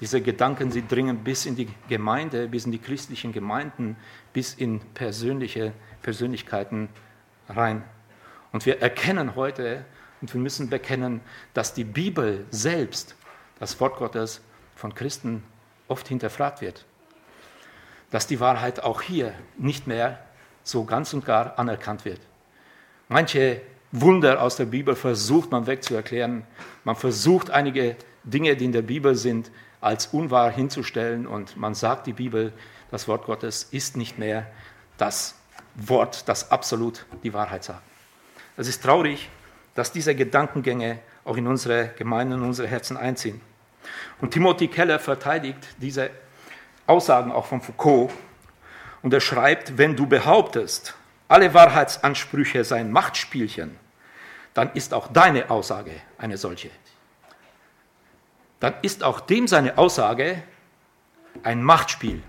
Diese 0.00 0.22
Gedanken, 0.22 0.70
sie 0.70 0.86
dringen 0.86 1.24
bis 1.24 1.44
in 1.44 1.56
die 1.56 1.68
Gemeinde, 1.88 2.48
bis 2.48 2.64
in 2.64 2.72
die 2.72 2.78
christlichen 2.78 3.32
Gemeinden, 3.32 3.96
bis 4.32 4.54
in 4.54 4.80
persönliche 4.94 5.72
Persönlichkeiten 6.02 6.88
rein. 7.48 7.84
Und 8.52 8.64
wir 8.64 8.80
erkennen 8.80 9.34
heute 9.34 9.84
und 10.20 10.32
wir 10.32 10.40
müssen 10.40 10.70
bekennen, 10.70 11.20
dass 11.52 11.74
die 11.74 11.84
Bibel 11.84 12.46
selbst, 12.50 13.16
das 13.58 13.78
Wort 13.80 13.96
Gottes 13.96 14.40
von 14.74 14.94
Christen 14.94 15.42
oft 15.88 16.08
hinterfragt 16.08 16.60
wird. 16.62 16.86
Dass 18.10 18.26
die 18.26 18.40
Wahrheit 18.40 18.80
auch 18.82 19.02
hier 19.02 19.34
nicht 19.58 19.86
mehr 19.86 20.24
so 20.62 20.84
ganz 20.84 21.12
und 21.12 21.24
gar 21.24 21.58
anerkannt 21.58 22.04
wird. 22.04 22.20
Manche 23.08 23.60
Wunder 23.92 24.42
aus 24.42 24.56
der 24.56 24.66
Bibel 24.66 24.94
versucht 24.94 25.50
man 25.50 25.66
wegzuerklären. 25.66 26.44
Man 26.84 26.96
versucht 26.96 27.50
einige 27.50 27.96
Dinge, 28.22 28.56
die 28.56 28.66
in 28.66 28.72
der 28.72 28.82
Bibel 28.82 29.16
sind, 29.16 29.50
als 29.80 30.08
unwahr 30.08 30.50
hinzustellen 30.50 31.26
und 31.26 31.56
man 31.56 31.74
sagt, 31.74 32.06
die 32.06 32.12
Bibel, 32.12 32.52
das 32.90 33.08
Wort 33.08 33.24
Gottes, 33.24 33.64
ist 33.70 33.96
nicht 33.96 34.18
mehr 34.18 34.46
das 34.98 35.34
Wort, 35.74 36.28
das 36.28 36.50
absolut 36.50 37.06
die 37.22 37.32
Wahrheit 37.32 37.64
sagt. 37.64 37.82
Es 38.56 38.68
ist 38.68 38.82
traurig, 38.82 39.30
dass 39.74 39.92
diese 39.92 40.14
Gedankengänge 40.14 40.98
auch 41.24 41.36
in 41.36 41.46
unsere 41.46 41.88
Gemeinden, 41.96 42.34
in 42.34 42.42
unsere 42.42 42.68
Herzen 42.68 42.96
einziehen. 42.96 43.40
Und 44.20 44.32
Timothy 44.32 44.68
Keller 44.68 44.98
verteidigt 44.98 45.58
diese 45.78 46.10
Aussagen 46.86 47.32
auch 47.32 47.46
von 47.46 47.60
Foucault 47.60 48.10
und 49.02 49.14
er 49.14 49.20
schreibt, 49.20 49.78
wenn 49.78 49.96
du 49.96 50.06
behauptest, 50.06 50.94
alle 51.30 51.54
Wahrheitsansprüche 51.54 52.64
seien 52.64 52.92
Machtspielchen, 52.92 53.78
dann 54.54 54.72
ist 54.74 54.92
auch 54.92 55.08
deine 55.08 55.50
Aussage 55.50 55.92
eine 56.18 56.36
solche 56.36 56.70
dann 58.60 58.74
ist 58.82 59.02
auch 59.02 59.20
dem 59.20 59.48
seine 59.48 59.78
Aussage 59.78 60.42
ein 61.42 61.62
Machtspiel, 61.62 62.22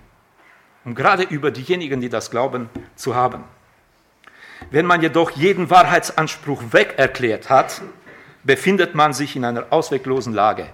um 0.86 0.96
gerade 0.96 1.24
über 1.24 1.52
diejenigen, 1.52 2.02
die 2.02 2.10
das 2.10 2.32
glauben, 2.32 2.70
zu 2.96 3.14
haben. 3.14 3.44
Wenn 4.72 4.86
man 4.86 5.02
jedoch 5.02 5.32
jeden 5.32 5.70
Wahrheitsanspruch 5.70 6.64
wegerklärt 6.72 7.50
hat, 7.50 7.82
befindet 8.44 8.96
man 8.96 9.14
sich 9.14 9.36
in 9.36 9.44
einer 9.44 9.66
ausweglosen 9.72 10.34
Lage. 10.34 10.68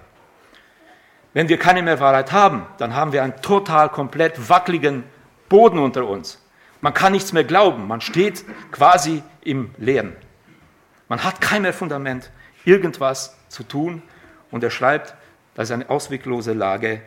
Wenn 1.34 1.48
wir 1.48 1.58
keine 1.58 1.82
mehr 1.82 2.00
Wahrheit 2.00 2.32
haben, 2.32 2.66
dann 2.78 2.94
haben 2.94 3.12
wir 3.12 3.22
einen 3.22 3.40
total 3.42 3.88
komplett 3.88 4.48
wackeligen 4.48 5.04
Boden 5.48 5.78
unter 5.78 6.06
uns. 6.06 6.40
Man 6.80 6.94
kann 6.94 7.12
nichts 7.12 7.32
mehr 7.32 7.44
glauben, 7.44 7.86
man 7.86 8.00
steht 8.00 8.44
quasi 8.70 9.22
im 9.42 9.74
Leeren. 9.78 10.16
Man 11.08 11.24
hat 11.24 11.40
kein 11.40 11.62
mehr 11.62 11.72
Fundament, 11.72 12.30
irgendwas 12.64 13.36
zu 13.48 13.62
tun. 13.62 14.02
Und 14.50 14.62
er 14.62 14.70
schreibt, 14.70 15.14
das 15.54 15.68
ist 15.68 15.74
eine 15.74 15.90
ausweglose 15.90 16.52
Lage 16.52 17.02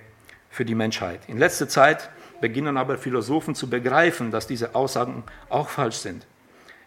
für 0.49 0.65
die 0.65 0.75
Menschheit. 0.75 1.21
In 1.27 1.37
letzter 1.37 1.69
Zeit 1.69 2.09
beginnen 2.41 2.77
aber 2.77 2.97
Philosophen 2.97 3.55
zu 3.55 3.69
begreifen, 3.69 4.31
dass 4.31 4.47
diese 4.47 4.75
Aussagen 4.75 5.23
auch 5.49 5.69
falsch 5.69 5.97
sind. 5.97 6.25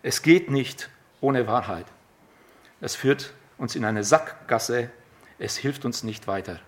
Es 0.03 0.23
geht 0.23 0.51
nicht 0.51 0.91
ohne 1.21 1.47
Wahrheit. 1.47 1.87
Es 2.81 2.95
führt 2.97 3.33
uns 3.57 3.77
in 3.77 3.85
eine 3.85 4.05
Sackgasse. 4.05 4.91
Es 5.39 5.57
hilft 5.57 5.85
uns 5.85 6.03
nicht 6.03 6.27
weiter. 6.27 6.61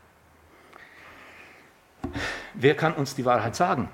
Wer 2.54 2.74
kann 2.74 2.94
uns 2.94 3.14
die 3.14 3.24
Wahrheit 3.24 3.56
sagen? 3.56 3.90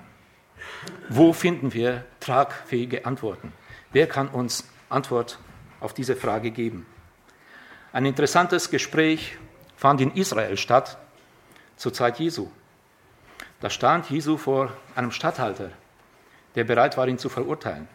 Wo 1.08 1.32
finden 1.32 1.72
wir 1.72 2.04
tragfähige 2.20 3.04
Antworten? 3.06 3.52
Wer 3.92 4.06
kann 4.06 4.28
uns 4.28 4.68
Antwort 4.88 5.38
auf 5.80 5.94
diese 5.94 6.16
Frage 6.16 6.50
geben? 6.50 6.86
Ein 7.92 8.06
interessantes 8.06 8.70
Gespräch 8.70 9.36
fand 9.76 10.00
in 10.00 10.12
Israel 10.12 10.56
statt 10.56 10.96
zur 11.76 11.92
Zeit 11.92 12.18
Jesu. 12.18 12.50
Da 13.60 13.68
stand 13.70 14.08
Jesu 14.10 14.36
vor 14.36 14.72
einem 14.94 15.10
Statthalter, 15.10 15.70
der 16.54 16.64
bereit 16.64 16.96
war, 16.96 17.06
ihn 17.06 17.18
zu 17.18 17.28
verurteilen. 17.28 17.88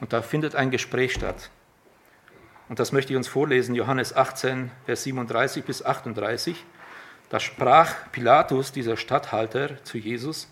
Und 0.00 0.12
da 0.12 0.22
findet 0.22 0.54
ein 0.54 0.70
Gespräch 0.70 1.12
statt. 1.12 1.50
Und 2.68 2.78
das 2.78 2.92
möchte 2.92 3.12
ich 3.12 3.16
uns 3.16 3.28
vorlesen, 3.28 3.74
Johannes 3.74 4.14
18, 4.16 4.70
Vers 4.86 5.02
37 5.02 5.64
bis 5.64 5.84
38. 5.84 6.64
Da 7.28 7.40
sprach 7.40 7.94
Pilatus, 8.12 8.72
dieser 8.72 8.96
Statthalter, 8.96 9.82
zu 9.84 9.98
Jesus, 9.98 10.48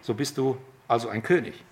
so 0.00 0.14
bist 0.14 0.38
du 0.38 0.56
also 0.88 1.08
ein 1.08 1.22
König. 1.22 1.64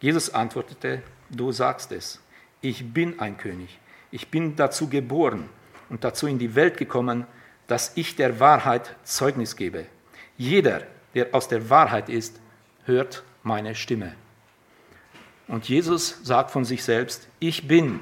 Jesus 0.00 0.30
antwortete, 0.30 1.02
du 1.30 1.52
sagst 1.52 1.92
es, 1.92 2.20
ich 2.60 2.92
bin 2.92 3.20
ein 3.20 3.36
König. 3.36 3.78
Ich 4.10 4.28
bin 4.28 4.56
dazu 4.56 4.88
geboren 4.88 5.48
und 5.88 6.04
dazu 6.04 6.26
in 6.26 6.38
die 6.38 6.54
Welt 6.54 6.76
gekommen, 6.76 7.26
dass 7.66 7.92
ich 7.96 8.16
der 8.16 8.40
Wahrheit 8.40 8.94
Zeugnis 9.04 9.56
gebe. 9.56 9.86
Jeder, 10.36 10.82
der 11.14 11.34
aus 11.34 11.48
der 11.48 11.70
Wahrheit 11.70 12.08
ist, 12.08 12.40
hört 12.84 13.22
meine 13.42 13.74
Stimme. 13.74 14.14
Und 15.48 15.68
Jesus 15.68 16.20
sagt 16.22 16.50
von 16.50 16.64
sich 16.64 16.82
selbst, 16.84 17.28
ich 17.38 17.68
bin 17.68 18.00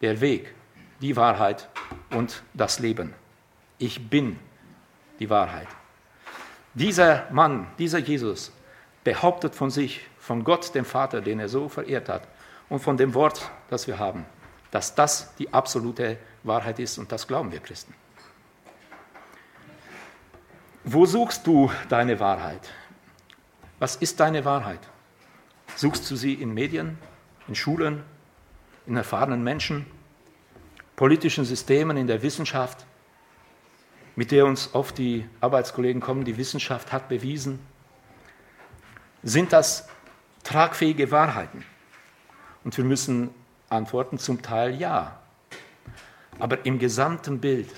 der 0.00 0.20
Weg, 0.20 0.54
die 1.00 1.16
Wahrheit 1.16 1.68
und 2.10 2.42
das 2.54 2.78
Leben. 2.78 3.14
Ich 3.78 4.08
bin 4.08 4.38
die 5.18 5.30
Wahrheit. 5.30 5.68
Dieser 6.74 7.26
Mann, 7.30 7.66
dieser 7.78 7.98
Jesus 7.98 8.52
behauptet 9.06 9.54
von 9.54 9.70
sich, 9.70 10.04
von 10.18 10.42
Gott, 10.42 10.74
dem 10.74 10.84
Vater, 10.84 11.20
den 11.20 11.38
er 11.38 11.48
so 11.48 11.68
verehrt 11.68 12.08
hat, 12.08 12.26
und 12.68 12.80
von 12.80 12.96
dem 12.96 13.14
Wort, 13.14 13.48
das 13.70 13.86
wir 13.86 14.00
haben, 14.00 14.26
dass 14.72 14.96
das 14.96 15.32
die 15.36 15.54
absolute 15.54 16.18
Wahrheit 16.42 16.80
ist 16.80 16.98
und 16.98 17.12
das 17.12 17.28
glauben 17.28 17.52
wir 17.52 17.60
Christen. 17.60 17.94
Wo 20.82 21.06
suchst 21.06 21.46
du 21.46 21.70
deine 21.88 22.18
Wahrheit? 22.18 22.68
Was 23.78 23.94
ist 23.94 24.18
deine 24.18 24.44
Wahrheit? 24.44 24.80
Suchst 25.76 26.10
du 26.10 26.16
sie 26.16 26.34
in 26.34 26.52
Medien, 26.52 26.98
in 27.46 27.54
Schulen, 27.54 28.02
in 28.88 28.96
erfahrenen 28.96 29.44
Menschen, 29.44 29.86
politischen 30.96 31.44
Systemen, 31.44 31.96
in 31.96 32.08
der 32.08 32.22
Wissenschaft, 32.22 32.84
mit 34.16 34.32
der 34.32 34.46
uns 34.46 34.74
oft 34.74 34.98
die 34.98 35.28
Arbeitskollegen 35.40 36.00
kommen, 36.00 36.24
die 36.24 36.38
Wissenschaft 36.38 36.92
hat 36.92 37.08
bewiesen? 37.08 37.60
Sind 39.22 39.52
das 39.52 39.88
tragfähige 40.44 41.10
Wahrheiten? 41.10 41.64
Und 42.64 42.76
wir 42.76 42.84
müssen 42.84 43.30
antworten, 43.68 44.18
zum 44.18 44.42
Teil 44.42 44.74
ja. 44.74 45.18
Aber 46.38 46.66
im 46.66 46.78
gesamten 46.78 47.40
Bild 47.40 47.70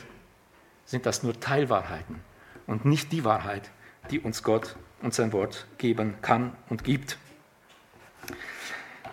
sind 0.85 1.07
das 1.07 1.23
nur 1.23 1.39
Teilwahrheiten 1.39 2.21
und 2.67 2.85
nicht 2.85 3.13
die 3.13 3.25
Wahrheit, 3.25 3.71
die 4.11 4.21
uns 4.21 4.43
Gott 4.43 4.77
und 5.03 5.15
sein 5.15 5.33
Wort 5.33 5.67
geben 5.79 6.15
kann 6.23 6.53
und 6.69 6.85
gibt. 6.85 7.19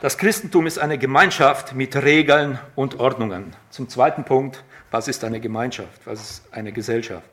Das 0.01 0.17
Christentum 0.17 0.67
ist 0.67 0.77
eine 0.77 0.98
Gemeinschaft 0.98 1.74
mit 1.74 1.96
Regeln 1.96 2.60
und 2.75 3.00
Ordnungen. 3.00 3.55
Zum 3.70 3.89
zweiten 3.89 4.24
Punkt, 4.24 4.63
was 4.91 5.08
ist 5.08 5.24
eine 5.24 5.39
Gemeinschaft? 5.39 6.05
Was 6.05 6.22
ist 6.22 6.53
eine 6.53 6.72
Gesellschaft? 6.72 7.27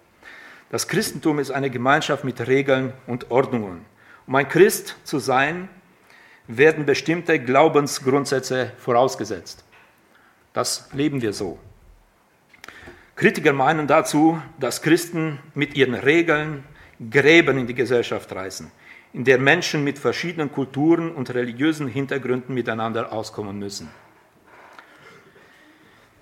Das 0.71 0.89
Christentum 0.89 1.39
ist 1.39 1.51
eine 1.51 1.71
Gemeinschaft 1.71 2.25
mit 2.25 2.47
Regeln 2.47 2.93
und 3.07 3.31
Ordnungen. 3.31 3.85
Um 4.27 4.35
ein 4.35 4.49
Christ 4.49 4.97
zu 5.05 5.19
sein, 5.19 5.69
werden 6.47 6.87
bestimmte 6.87 7.39
Glaubensgrundsätze 7.39 8.73
vorausgesetzt. 8.79 9.65
Das 10.53 10.89
leben 10.93 11.23
wir 11.23 11.33
so. 11.33 11.59
Kritiker 13.15 13.53
meinen 13.53 13.87
dazu, 13.87 14.41
dass 14.59 14.83
Christen 14.83 15.39
mit 15.55 15.77
ihren 15.77 15.95
Regeln 15.95 16.65
Gräben 17.11 17.59
in 17.59 17.67
die 17.67 17.75
Gesellschaft 17.75 18.33
reißen 18.33 18.71
in 19.13 19.25
der 19.25 19.39
Menschen 19.39 19.85
mit 19.85 19.99
verschiedenen 19.99 20.51
Kulturen 20.51 21.15
und 21.15 21.33
religiösen 21.35 21.87
Hintergründen 21.87 22.55
miteinander 22.55 23.13
auskommen 23.13 23.59
müssen. 23.59 23.91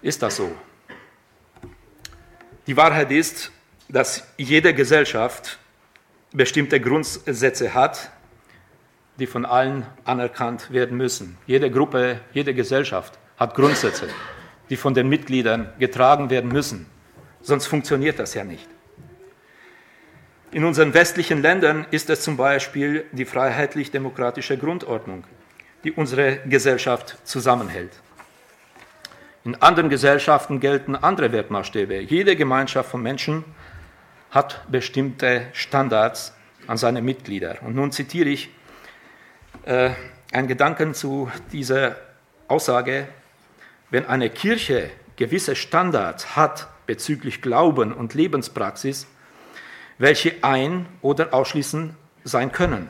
Ist 0.02 0.22
das 0.22 0.36
so? 0.36 0.50
Die 2.66 2.76
Wahrheit 2.76 3.10
ist, 3.10 3.52
dass 3.88 4.26
jede 4.36 4.74
Gesellschaft 4.74 5.58
bestimmte 6.32 6.80
Grundsätze 6.80 7.74
hat, 7.74 8.10
die 9.18 9.26
von 9.26 9.44
allen 9.44 9.86
anerkannt 10.04 10.72
werden 10.72 10.96
müssen. 10.96 11.36
Jede 11.46 11.70
Gruppe, 11.70 12.20
jede 12.32 12.54
Gesellschaft 12.54 13.18
hat 13.36 13.54
Grundsätze, 13.54 14.08
die 14.70 14.76
von 14.76 14.94
den 14.94 15.08
Mitgliedern 15.08 15.72
getragen 15.78 16.30
werden 16.30 16.50
müssen. 16.50 16.86
Sonst 17.42 17.66
funktioniert 17.66 18.18
das 18.18 18.34
ja 18.34 18.44
nicht. 18.44 18.68
In 20.52 20.64
unseren 20.64 20.94
westlichen 20.94 21.42
Ländern 21.42 21.86
ist 21.90 22.10
es 22.10 22.22
zum 22.22 22.36
Beispiel 22.36 23.04
die 23.12 23.24
freiheitlich-demokratische 23.24 24.58
Grundordnung, 24.58 25.24
die 25.84 25.92
unsere 25.92 26.38
Gesellschaft 26.46 27.18
zusammenhält. 27.24 27.92
In 29.44 29.54
anderen 29.62 29.88
Gesellschaften 29.88 30.60
gelten 30.60 30.96
andere 30.96 31.32
Wertmaßstäbe. 31.32 32.00
Jede 32.00 32.36
Gemeinschaft 32.36 32.90
von 32.90 33.02
Menschen 33.02 33.44
hat 34.30 34.70
bestimmte 34.70 35.46
Standards 35.52 36.34
an 36.66 36.76
seine 36.76 37.02
Mitglieder. 37.02 37.58
Und 37.62 37.74
nun 37.74 37.92
zitiere 37.92 38.28
ich 38.28 38.50
äh, 39.64 39.90
einen 40.32 40.48
Gedanken 40.48 40.94
zu 40.94 41.30
dieser 41.52 41.96
Aussage. 42.48 43.08
Wenn 43.90 44.06
eine 44.06 44.30
Kirche 44.30 44.90
gewisse 45.16 45.56
Standards 45.56 46.36
hat 46.36 46.68
bezüglich 46.86 47.42
Glauben 47.42 47.92
und 47.92 48.14
Lebenspraxis, 48.14 49.06
welche 49.98 50.42
ein- 50.42 50.86
oder 51.02 51.34
ausschließend 51.34 51.94
sein 52.24 52.52
können. 52.52 52.88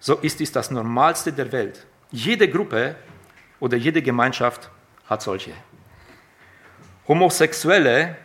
So 0.00 0.16
ist 0.16 0.40
es 0.40 0.52
das 0.52 0.70
Normalste 0.70 1.32
der 1.32 1.52
Welt. 1.52 1.86
Jede 2.10 2.48
Gruppe 2.48 2.96
oder 3.60 3.76
jede 3.76 4.02
Gemeinschaft 4.02 4.70
hat 5.06 5.22
solche. 5.22 5.52
Homosexuelle 7.06 8.16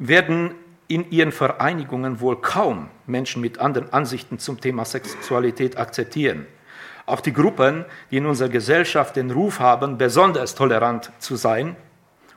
werden 0.00 0.54
in 0.88 1.08
ihren 1.12 1.30
Vereinigungen 1.30 2.20
wohl 2.20 2.40
kaum 2.40 2.88
Menschen 3.06 3.40
mit 3.40 3.58
anderen 3.58 3.92
Ansichten 3.92 4.40
zum 4.40 4.60
Thema 4.60 4.84
Sexualität 4.84 5.76
akzeptieren. 5.78 6.46
Auch 7.06 7.20
die 7.20 7.32
Gruppen, 7.32 7.84
die 8.10 8.16
in 8.16 8.26
unserer 8.26 8.48
Gesellschaft 8.48 9.14
den 9.14 9.30
Ruf 9.30 9.60
haben, 9.60 9.98
besonders 9.98 10.54
tolerant 10.54 11.12
zu 11.20 11.36
sein 11.36 11.76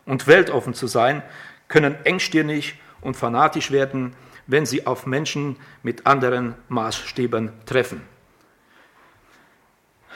und 0.06 0.28
weltoffen 0.28 0.73
zu 0.73 0.88
sein, 0.88 1.23
können 1.67 1.95
engstirnig 2.04 2.80
und 3.02 3.15
fanatisch 3.15 3.71
werden, 3.71 4.13
wenn 4.45 4.65
sie 4.65 4.86
auf 4.86 5.06
Menschen 5.06 5.58
mit 5.82 6.06
anderen 6.06 6.56
Maßstäben 6.67 7.52
treffen. 7.65 8.02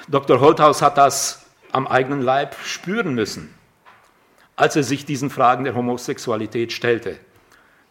Dr. 0.10 0.40
Holthaus 0.40 0.82
hat 0.82 0.98
das 0.98 1.46
am 1.72 1.88
eigenen 1.88 2.22
Leib 2.22 2.56
spüren 2.64 3.16
müssen, 3.16 3.54
als 4.56 4.76
er 4.76 4.84
sich 4.84 5.06
diesen 5.06 5.30
Fragen 5.30 5.64
der 5.64 5.76
Homosexualität 5.76 6.72
stellte. 6.72 7.20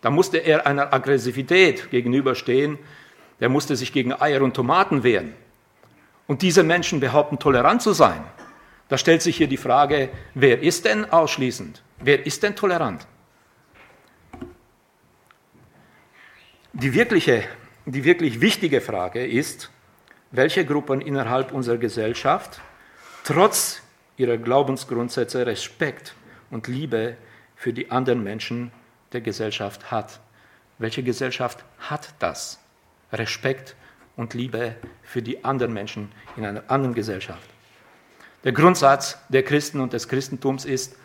Da 0.06 0.10
musste 0.10 0.38
er 0.38 0.68
einer 0.68 0.94
Aggressivität 0.94 1.90
gegenüberstehen, 1.90 2.78
der 3.40 3.48
musste 3.48 3.74
sich 3.74 3.92
gegen 3.92 4.12
Eier 4.12 4.40
und 4.42 4.54
Tomaten 4.54 5.02
wehren. 5.02 5.34
Und 6.28 6.42
diese 6.42 6.62
Menschen 6.62 7.00
behaupten, 7.00 7.40
tolerant 7.40 7.82
zu 7.82 7.92
sein. 7.92 8.22
Da 8.88 8.98
stellt 8.98 9.20
sich 9.20 9.36
hier 9.36 9.48
die 9.48 9.56
Frage, 9.56 10.10
wer 10.34 10.62
ist 10.62 10.84
denn 10.84 11.10
ausschließend? 11.10 11.82
Wer 11.98 12.24
ist 12.24 12.44
denn 12.44 12.54
tolerant? 12.54 13.04
Die 16.72 16.94
wirkliche, 16.94 17.42
die 17.84 18.04
wirklich 18.04 18.40
wichtige 18.40 18.80
Frage 18.80 19.26
ist, 19.26 19.72
welche 20.30 20.64
Gruppen 20.64 21.00
innerhalb 21.00 21.50
unserer 21.50 21.78
Gesellschaft 21.78 22.60
trotz 23.24 23.82
ihrer 24.16 24.36
Glaubensgrundsätze 24.36 25.44
Respekt 25.44 26.14
und 26.52 26.68
Liebe 26.68 27.16
für 27.56 27.72
die 27.72 27.90
anderen 27.90 28.22
Menschen 28.22 28.70
der 29.12 29.20
Gesellschaft 29.20 29.90
hat. 29.90 30.20
Welche 30.78 31.02
Gesellschaft 31.02 31.64
hat 31.78 32.14
das? 32.18 32.58
Respekt 33.12 33.76
und 34.16 34.34
Liebe 34.34 34.76
für 35.02 35.22
die 35.22 35.44
anderen 35.44 35.72
Menschen 35.72 36.12
in 36.36 36.44
einer 36.44 36.62
anderen 36.68 36.94
Gesellschaft. 36.94 37.48
Der 38.44 38.52
Grundsatz 38.52 39.18
der 39.28 39.42
Christen 39.42 39.80
und 39.80 39.92
des 39.92 40.08
Christentums 40.08 40.64
ist, 40.64 40.96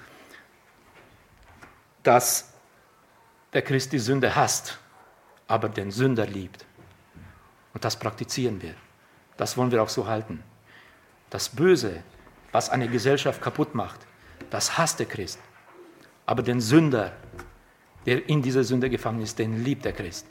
dass 2.04 2.54
der 3.54 3.62
Christ 3.62 3.92
die 3.94 4.00
Sünde 4.00 4.36
hasst 4.36 4.80
aber 5.52 5.68
den 5.68 5.92
Sünder 5.92 6.26
liebt. 6.26 6.66
Und 7.74 7.84
das 7.84 8.00
praktizieren 8.00 8.62
wir. 8.62 8.74
Das 9.36 9.58
wollen 9.58 9.70
wir 9.70 9.84
auch 9.84 9.90
so 9.90 10.08
halten. 10.08 10.42
Das 11.30 11.50
Böse, 11.50 12.04
was 12.54 12.70
eine 12.70 12.88
Gesellschaft 12.88 13.42
kaputt 13.42 13.76
macht, 13.76 14.00
das 14.50 14.78
hasst 14.78 15.00
der 15.00 15.08
Christ. 15.08 15.40
Aber 16.26 16.42
den 16.42 16.62
Sünder, 16.62 17.12
der 18.06 18.28
in 18.30 18.42
dieser 18.42 18.64
Sünde 18.64 18.90
gefangen 18.90 19.22
ist, 19.22 19.40
den 19.40 19.64
liebt 19.64 19.86
der 19.86 19.94
Christ. 19.94 20.26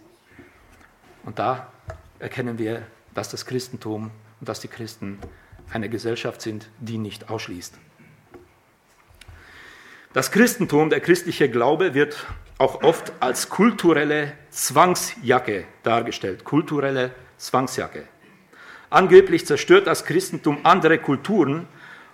Und 1.24 1.38
da 1.38 1.72
erkennen 2.18 2.58
wir, 2.58 2.86
dass 3.14 3.28
das 3.28 3.46
Christentum 3.46 4.10
und 4.40 4.48
dass 4.48 4.60
die 4.60 4.68
Christen 4.68 5.18
eine 5.72 5.88
Gesellschaft 5.88 6.42
sind, 6.42 6.68
die 6.78 6.98
nicht 6.98 7.30
ausschließt. 7.30 7.74
Das 10.12 10.32
Christentum, 10.32 10.90
der 10.90 11.00
christliche 11.00 11.48
Glaube 11.48 11.94
wird 11.94 12.26
auch 12.58 12.82
oft 12.82 13.12
als 13.20 13.48
kulturelle 13.48 14.32
Zwangsjacke 14.50 15.64
dargestellt. 15.84 16.44
Kulturelle 16.44 17.12
Zwangsjacke. 17.36 18.08
Angeblich 18.90 19.46
zerstört 19.46 19.86
das 19.86 20.04
Christentum 20.04 20.58
andere 20.64 20.98
Kulturen 20.98 21.68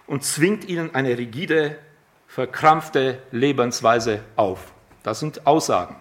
und 0.06 0.24
zwingt 0.24 0.68
ihnen 0.68 0.94
eine 0.94 1.16
rigide, 1.16 1.78
verkrampfte 2.28 3.22
Lebensweise 3.32 4.22
auf. 4.36 4.74
Das 5.06 5.20
sind 5.20 5.46
Aussagen. 5.46 5.94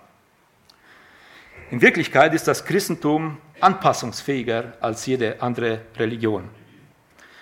In 1.69 1.79
Wirklichkeit 1.79 2.33
ist 2.33 2.47
das 2.47 2.65
Christentum 2.65 3.37
anpassungsfähiger 3.59 4.73
als 4.81 5.05
jede 5.05 5.43
andere 5.43 5.81
Religion. 5.95 6.49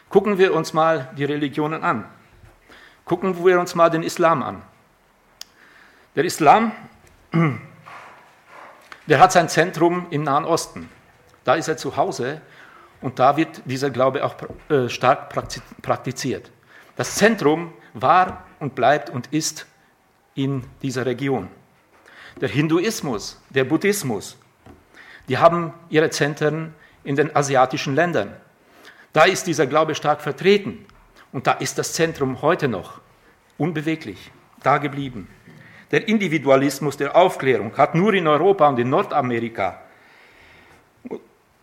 Gucken 0.10 0.38
wir 0.38 0.54
uns 0.54 0.74
mal 0.74 1.10
die 1.18 1.24
Religionen 1.24 1.82
an. 1.82 2.04
Gucken 3.06 3.46
wir 3.46 3.62
uns 3.62 3.76
mal 3.76 3.90
den 3.90 4.04
Islam 4.04 4.44
an. 4.44 4.62
Der 6.18 6.26
Islam, 6.26 6.74
der 9.08 9.20
hat 9.22 9.32
sein 9.32 9.48
Zentrum 9.48 10.08
im 10.10 10.24
Nahen 10.24 10.44
Osten. 10.44 10.90
Da 11.46 11.56
ist 11.56 11.70
er 11.70 11.78
zu 11.78 11.96
Hause 11.96 12.42
und 13.00 13.20
da 13.20 13.38
wird 13.38 13.62
dieser 13.64 13.90
Glaube 13.90 14.26
auch 14.26 14.36
äh, 14.68 14.90
stark 14.90 15.30
praktiziert. 15.82 16.52
Das 16.98 17.16
Zentrum 17.16 17.72
war 17.94 18.44
und 18.60 18.76
bleibt 18.76 19.10
und 19.10 19.28
ist 19.28 19.66
in 20.36 20.64
dieser 20.82 21.06
Region. 21.06 21.48
Der 22.42 22.50
Hinduismus, 22.50 23.42
der 23.50 23.64
Buddhismus, 23.64 24.38
die 25.28 25.38
haben 25.38 25.74
ihre 25.90 26.10
Zentren 26.10 26.74
in 27.04 27.16
den 27.16 27.36
asiatischen 27.36 27.96
Ländern. 27.96 28.36
Da 29.14 29.24
ist 29.24 29.46
dieser 29.46 29.68
Glaube 29.68 29.96
stark 29.96 30.22
vertreten 30.22 30.86
und 31.32 31.48
da 31.48 31.54
ist 31.54 31.78
das 31.78 31.94
Zentrum 31.94 32.42
heute 32.42 32.68
noch 32.68 33.02
unbeweglich, 33.58 34.32
da 34.62 34.78
geblieben. 34.78 35.28
Der 35.92 36.08
Individualismus 36.08 36.98
der 36.98 37.16
Aufklärung 37.16 37.78
hat 37.78 37.94
nur 37.94 38.14
in 38.16 38.28
Europa 38.28 38.68
und 38.68 38.80
in 38.80 38.90
Nordamerika 38.90 39.82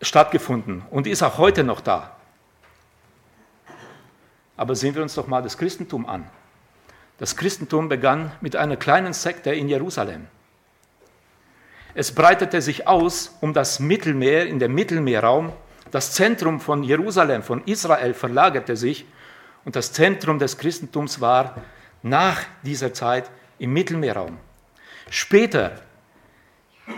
stattgefunden 0.01 0.83
und 0.91 1.07
ist 1.07 1.23
auch 1.23 1.39
heute 1.39 1.65
noch 1.65 1.81
da. 1.81 2.17
Aber 4.57 4.77
sehen 4.77 4.95
wir 4.95 5.03
uns 5.03 5.15
doch 5.15 5.27
mal 5.27 5.43
das 5.43 5.59
Christentum 5.59 6.07
an. 6.07 6.29
Das 7.21 7.37
Christentum 7.37 7.91
begann 7.91 8.33
mit 8.41 8.57
einer 8.57 8.79
kleinen 8.79 9.13
Sekte 9.13 9.53
in 9.53 9.69
Jerusalem. 9.69 10.27
Es 11.93 12.13
breitete 12.13 12.63
sich 12.63 12.89
aus 12.89 13.37
um 13.43 13.53
das 13.53 13.79
Mittelmeer, 13.79 14.47
in 14.47 14.59
dem 14.59 14.75
Mittelmeerraum. 14.75 15.53
Das 15.91 16.13
Zentrum 16.15 16.61
von 16.61 16.83
Jerusalem, 16.83 17.43
von 17.43 17.63
Israel 17.67 18.15
verlagerte 18.15 18.75
sich 18.75 19.05
und 19.67 19.77
das 19.77 19.93
Zentrum 19.93 20.39
des 20.39 20.57
Christentums 20.57 21.21
war 21.21 21.57
nach 22.03 22.41
dieser 22.63 22.95
Zeit 22.95 23.31
im 23.59 23.75
Mittelmeerraum. 23.75 24.39
Später 25.11 25.73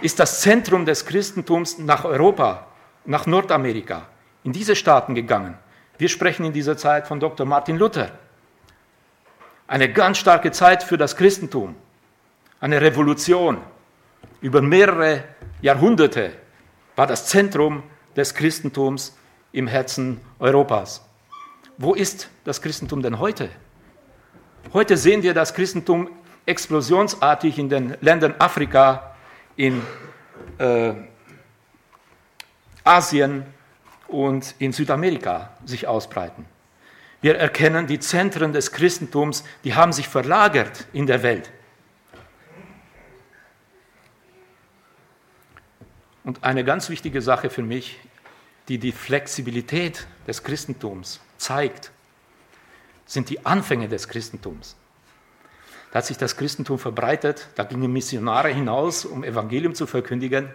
ist 0.02 0.20
das 0.20 0.40
Zentrum 0.40 0.86
des 0.86 1.04
Christentums 1.04 1.78
nach 1.78 2.04
Europa 2.04 2.68
nach 3.04 3.26
Nordamerika, 3.26 4.06
in 4.44 4.52
diese 4.52 4.76
Staaten 4.76 5.16
gegangen. 5.16 5.58
Wir 5.98 6.08
sprechen 6.08 6.44
in 6.44 6.52
dieser 6.52 6.76
Zeit 6.76 7.08
von 7.08 7.18
Dr. 7.18 7.44
Martin 7.44 7.76
Luther. 7.76 8.12
Eine 9.72 9.90
ganz 9.90 10.18
starke 10.18 10.52
Zeit 10.52 10.82
für 10.82 10.98
das 10.98 11.16
Christentum, 11.16 11.74
eine 12.60 12.82
Revolution. 12.82 13.56
Über 14.42 14.60
mehrere 14.60 15.24
Jahrhunderte 15.62 16.34
war 16.94 17.06
das 17.06 17.28
Zentrum 17.28 17.82
des 18.14 18.34
Christentums 18.34 19.16
im 19.50 19.66
Herzen 19.66 20.20
Europas. 20.38 21.00
Wo 21.78 21.94
ist 21.94 22.28
das 22.44 22.60
Christentum 22.60 23.00
denn 23.00 23.18
heute? 23.18 23.48
Heute 24.74 24.98
sehen 24.98 25.22
wir 25.22 25.32
das 25.32 25.54
Christentum 25.54 26.10
explosionsartig 26.44 27.58
in 27.58 27.70
den 27.70 27.96
Ländern 28.02 28.34
Afrika, 28.40 29.16
in 29.56 29.80
äh, 30.58 30.92
Asien 32.84 33.46
und 34.06 34.54
in 34.58 34.72
Südamerika 34.72 35.56
sich 35.64 35.88
ausbreiten. 35.88 36.51
Wir 37.22 37.36
erkennen 37.36 37.86
die 37.86 38.00
Zentren 38.00 38.52
des 38.52 38.72
Christentums, 38.72 39.44
die 39.62 39.74
haben 39.74 39.92
sich 39.92 40.08
verlagert 40.08 40.86
in 40.92 41.06
der 41.06 41.22
Welt. 41.22 41.50
Und 46.24 46.42
eine 46.42 46.64
ganz 46.64 46.88
wichtige 46.88 47.22
Sache 47.22 47.48
für 47.48 47.62
mich, 47.62 47.98
die 48.68 48.78
die 48.78 48.92
Flexibilität 48.92 50.06
des 50.26 50.42
Christentums 50.42 51.20
zeigt, 51.36 51.92
sind 53.06 53.30
die 53.30 53.46
Anfänge 53.46 53.88
des 53.88 54.08
Christentums. 54.08 54.76
Da 55.92 55.98
hat 55.98 56.06
sich 56.06 56.16
das 56.16 56.36
Christentum 56.36 56.78
verbreitet, 56.78 57.48
da 57.54 57.64
gingen 57.64 57.92
Missionare 57.92 58.48
hinaus, 58.48 59.04
um 59.04 59.22
Evangelium 59.22 59.74
zu 59.74 59.86
verkündigen. 59.86 60.48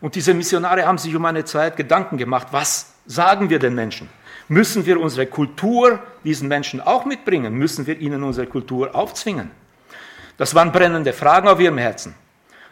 Und 0.00 0.14
diese 0.14 0.32
Missionare 0.32 0.86
haben 0.86 0.96
sich 0.96 1.14
um 1.14 1.24
eine 1.26 1.44
Zeit 1.44 1.76
Gedanken 1.76 2.16
gemacht, 2.16 2.48
was 2.52 2.94
sagen 3.04 3.50
wir 3.50 3.58
den 3.58 3.74
Menschen? 3.74 4.08
Müssen 4.50 4.84
wir 4.84 5.00
unsere 5.00 5.28
Kultur 5.28 6.00
diesen 6.24 6.48
Menschen 6.48 6.80
auch 6.80 7.04
mitbringen? 7.04 7.54
Müssen 7.54 7.86
wir 7.86 8.00
ihnen 8.00 8.24
unsere 8.24 8.48
Kultur 8.48 8.92
aufzwingen? 8.96 9.52
Das 10.38 10.56
waren 10.56 10.72
brennende 10.72 11.12
Fragen 11.12 11.46
auf 11.46 11.60
ihrem 11.60 11.78
Herzen. 11.78 12.16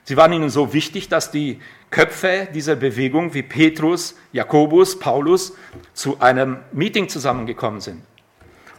Sie 0.03 0.17
waren 0.17 0.33
ihnen 0.33 0.51
so 0.51 0.73
wichtig, 0.73 1.09
dass 1.09 1.31
die 1.31 1.61
Köpfe 1.91 2.49
dieser 2.53 2.75
Bewegung 2.75 3.33
wie 3.33 3.45
Petrus, 3.45 4.17
Jakobus, 4.33 4.99
Paulus 4.99 5.53
zu 5.93 6.19
einem 6.19 6.57
Meeting 6.73 7.09
zusammengekommen 7.09 7.81
sind. 7.81 8.03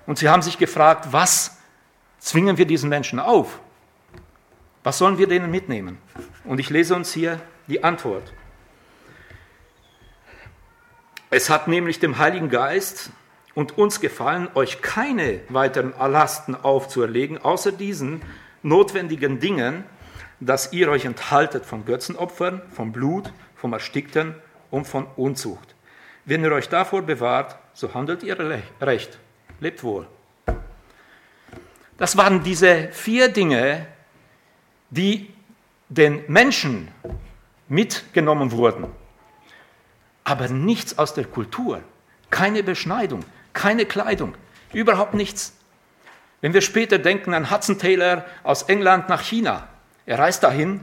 Und 0.06 0.18
sie 0.18 0.28
haben 0.28 0.42
sich 0.42 0.58
gefragt, 0.58 1.08
was 1.12 1.58
zwingen 2.20 2.58
wir 2.58 2.66
diesen 2.66 2.90
Menschen 2.90 3.22
auf? 3.22 3.62
Was 4.84 4.98
sollen 4.98 5.18
wir 5.18 5.28
denen 5.28 5.50
mitnehmen? 5.50 6.00
Und 6.44 6.60
ich 6.60 6.70
lese 6.70 6.96
uns 6.96 7.14
hier 7.14 7.40
die 7.68 7.82
Antwort. 7.82 8.34
Es 11.32 11.52
hat 11.52 11.68
nämlich 11.68 12.00
dem 12.00 12.18
Heiligen 12.18 12.50
Geist 12.50 13.12
und 13.54 13.78
uns 13.78 14.00
gefallen, 14.00 14.48
euch 14.56 14.82
keine 14.82 15.42
weiteren 15.50 15.94
Lasten 16.00 16.56
aufzuerlegen, 16.56 17.38
außer 17.38 17.72
diesen 17.72 18.24
notwendigen 18.64 19.40
Dingen, 19.40 19.84
dass 20.40 20.74
ihr 20.74 20.90
euch 20.90 21.06
enthaltet 21.06 21.68
von 21.68 21.86
Götzenopfern, 21.86 22.64
vom 22.72 22.92
Blut, 22.92 23.32
vom 23.56 23.74
Erstickten 23.74 24.34
und 24.72 24.88
von 24.88 25.06
Unzucht. 25.18 25.76
Wenn 26.26 26.44
ihr 26.44 26.52
euch 26.52 26.68
davor 26.68 27.04
bewahrt, 27.04 27.58
so 27.74 27.94
handelt 27.94 28.24
ihr 28.24 28.64
recht. 28.82 29.20
Lebt 29.60 29.84
wohl. 29.84 30.08
Das 31.98 32.18
waren 32.18 32.44
diese 32.44 32.90
vier 32.92 33.30
Dinge, 33.30 33.86
die 34.90 35.32
den 35.90 36.24
Menschen 36.28 36.88
mitgenommen 37.68 38.52
wurden 38.52 38.88
aber 40.30 40.48
nichts 40.48 41.00
aus 41.00 41.16
der 41.16 41.26
Kultur. 41.26 41.82
Keine 42.30 42.62
Beschneidung, 42.62 43.26
keine 43.54 43.86
Kleidung, 43.86 44.36
überhaupt 44.74 45.16
nichts. 45.16 45.54
Wenn 46.42 46.54
wir 46.54 46.62
später 46.62 47.00
denken 47.00 47.34
an 47.34 47.50
Hudson 47.50 47.80
Taylor 47.80 48.24
aus 48.44 48.62
England 48.64 49.10
nach 49.10 49.22
China, 49.22 49.68
er 50.06 50.20
reist 50.20 50.44
dahin, 50.44 50.82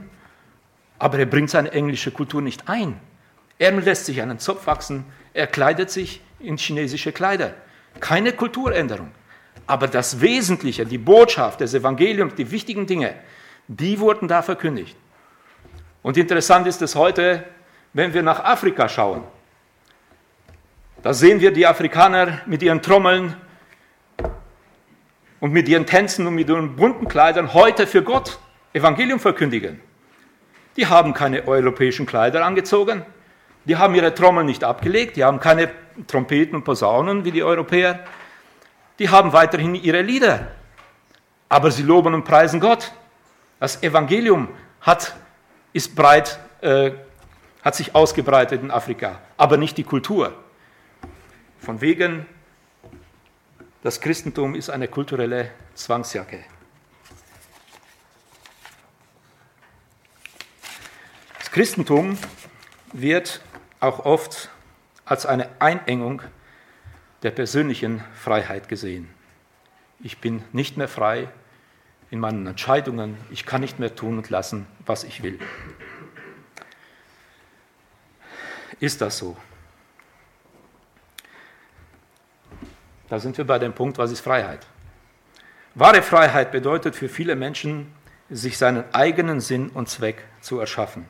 aber 0.99 1.17
er 1.19 1.25
bringt 1.25 1.49
seine 1.49 1.71
englische 1.71 2.11
Kultur 2.11 2.41
nicht 2.41 2.67
ein. 2.67 2.99
Er 3.57 3.71
lässt 3.71 4.05
sich 4.05 4.21
einen 4.21 4.37
Zopf 4.37 4.67
wachsen, 4.67 5.05
er 5.33 5.47
kleidet 5.47 5.91
sich 5.91 6.21
in 6.39 6.57
chinesische 6.57 7.13
Kleider. 7.13 7.53
Keine 8.01 8.33
Kulturänderung. 8.33 9.11
Aber 9.65 9.87
das 9.87 10.19
Wesentliche, 10.19 10.85
die 10.85 10.97
Botschaft 10.97 11.61
des 11.61 11.73
Evangeliums, 11.73 12.35
die 12.35 12.51
wichtigen 12.51 12.85
Dinge, 12.85 13.15
die 13.69 13.99
wurden 13.99 14.27
da 14.27 14.41
verkündigt. 14.41 14.97
Und 16.03 16.17
interessant 16.17 16.67
ist 16.67 16.81
es 16.81 16.95
heute, 16.95 17.45
wenn 17.93 18.13
wir 18.13 18.23
nach 18.23 18.43
Afrika 18.43 18.89
schauen. 18.89 19.23
Da 21.07 21.13
sehen 21.13 21.39
wir 21.39 21.51
die 21.51 21.65
Afrikaner 21.65 22.41
mit 22.47 22.61
ihren 22.61 22.81
Trommeln 22.81 23.33
und 25.39 25.53
mit 25.53 25.69
ihren 25.69 25.85
Tänzen 25.85 26.27
und 26.27 26.35
mit 26.35 26.49
ihren 26.49 26.75
bunten 26.75 27.07
Kleidern 27.07 27.53
heute 27.53 27.87
für 27.87 28.03
Gott 28.03 28.39
Evangelium 28.73 29.17
verkündigen. 29.17 29.79
Die 30.75 30.85
haben 30.85 31.13
keine 31.13 31.47
europäischen 31.47 32.05
Kleider 32.05 32.45
angezogen, 32.45 33.05
die 33.63 33.77
haben 33.77 33.95
ihre 33.95 34.13
Trommeln 34.13 34.47
nicht 34.47 34.65
abgelegt, 34.65 35.15
die 35.15 35.23
haben 35.23 35.39
keine 35.39 35.71
Trompeten 36.07 36.57
und 36.57 36.65
Posaunen 36.65 37.23
wie 37.23 37.31
die 37.31 37.41
Europäer, 37.41 38.01
die 38.99 39.07
haben 39.07 39.31
weiterhin 39.31 39.75
ihre 39.75 40.01
Lieder, 40.01 40.47
aber 41.47 41.71
sie 41.71 41.83
loben 41.83 42.15
und 42.15 42.25
preisen 42.25 42.59
Gott. 42.59 42.91
Das 43.61 43.81
Evangelium 43.81 44.49
hat, 44.81 45.15
ist 45.71 45.95
breit, 45.95 46.37
äh, 46.59 46.91
hat 47.63 47.75
sich 47.75 47.95
ausgebreitet 47.95 48.61
in 48.61 48.71
Afrika, 48.71 49.21
aber 49.37 49.55
nicht 49.55 49.77
die 49.77 49.85
Kultur. 49.85 50.33
Von 51.59 51.81
wegen, 51.81 52.25
das 53.83 54.01
Christentum 54.01 54.55
ist 54.55 54.69
eine 54.69 54.87
kulturelle 54.87 55.51
Zwangsjacke. 55.75 56.43
Das 61.39 61.51
Christentum 61.51 62.17
wird 62.93 63.41
auch 63.79 63.99
oft 64.05 64.49
als 65.05 65.25
eine 65.25 65.49
Einengung 65.59 66.21
der 67.23 67.31
persönlichen 67.31 68.03
Freiheit 68.15 68.69
gesehen. 68.69 69.09
Ich 69.99 70.19
bin 70.19 70.43
nicht 70.51 70.77
mehr 70.77 70.87
frei, 70.87 71.29
in 72.09 72.19
meinen 72.19 72.47
Entscheidungen. 72.47 73.17
Ich 73.31 73.45
kann 73.45 73.61
nicht 73.61 73.79
mehr 73.79 73.95
tun 73.95 74.17
und 74.17 74.29
lassen, 74.29 74.67
was 74.85 75.03
ich 75.03 75.23
will. 75.23 75.39
Ist 78.79 79.01
das 79.01 79.17
so? 79.17 79.35
Da 83.09 83.19
sind 83.19 83.37
wir 83.37 83.45
bei 83.45 83.59
dem 83.59 83.73
Punkt, 83.73 83.97
was 83.97 84.11
ist 84.11 84.21
Freiheit? 84.21 84.65
Wahre 85.75 86.01
Freiheit 86.01 86.51
bedeutet 86.51 86.95
für 86.95 87.07
viele 87.07 87.35
Menschen, 87.35 87.93
sich 88.29 88.57
seinen 88.57 88.83
eigenen 88.93 89.39
Sinn 89.39 89.69
und 89.69 89.87
Zweck 89.87 90.23
zu 90.41 90.59
erschaffen. 90.59 91.05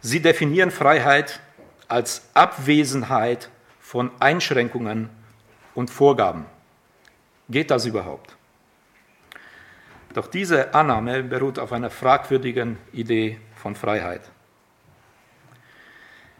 Sie 0.00 0.20
definieren 0.20 0.70
Freiheit 0.70 1.40
als 1.86 2.28
Abwesenheit 2.34 3.50
von 3.80 4.10
Einschränkungen 4.18 5.10
und 5.74 5.90
Vorgaben. 5.90 6.46
Geht 7.48 7.70
das 7.70 7.84
überhaupt? 7.84 8.34
Doch 10.14 10.28
diese 10.28 10.74
Annahme 10.74 11.22
beruht 11.22 11.58
auf 11.58 11.72
einer 11.72 11.90
fragwürdigen 11.90 12.78
Idee 12.92 13.38
von 13.56 13.74
Freiheit. 13.74 14.22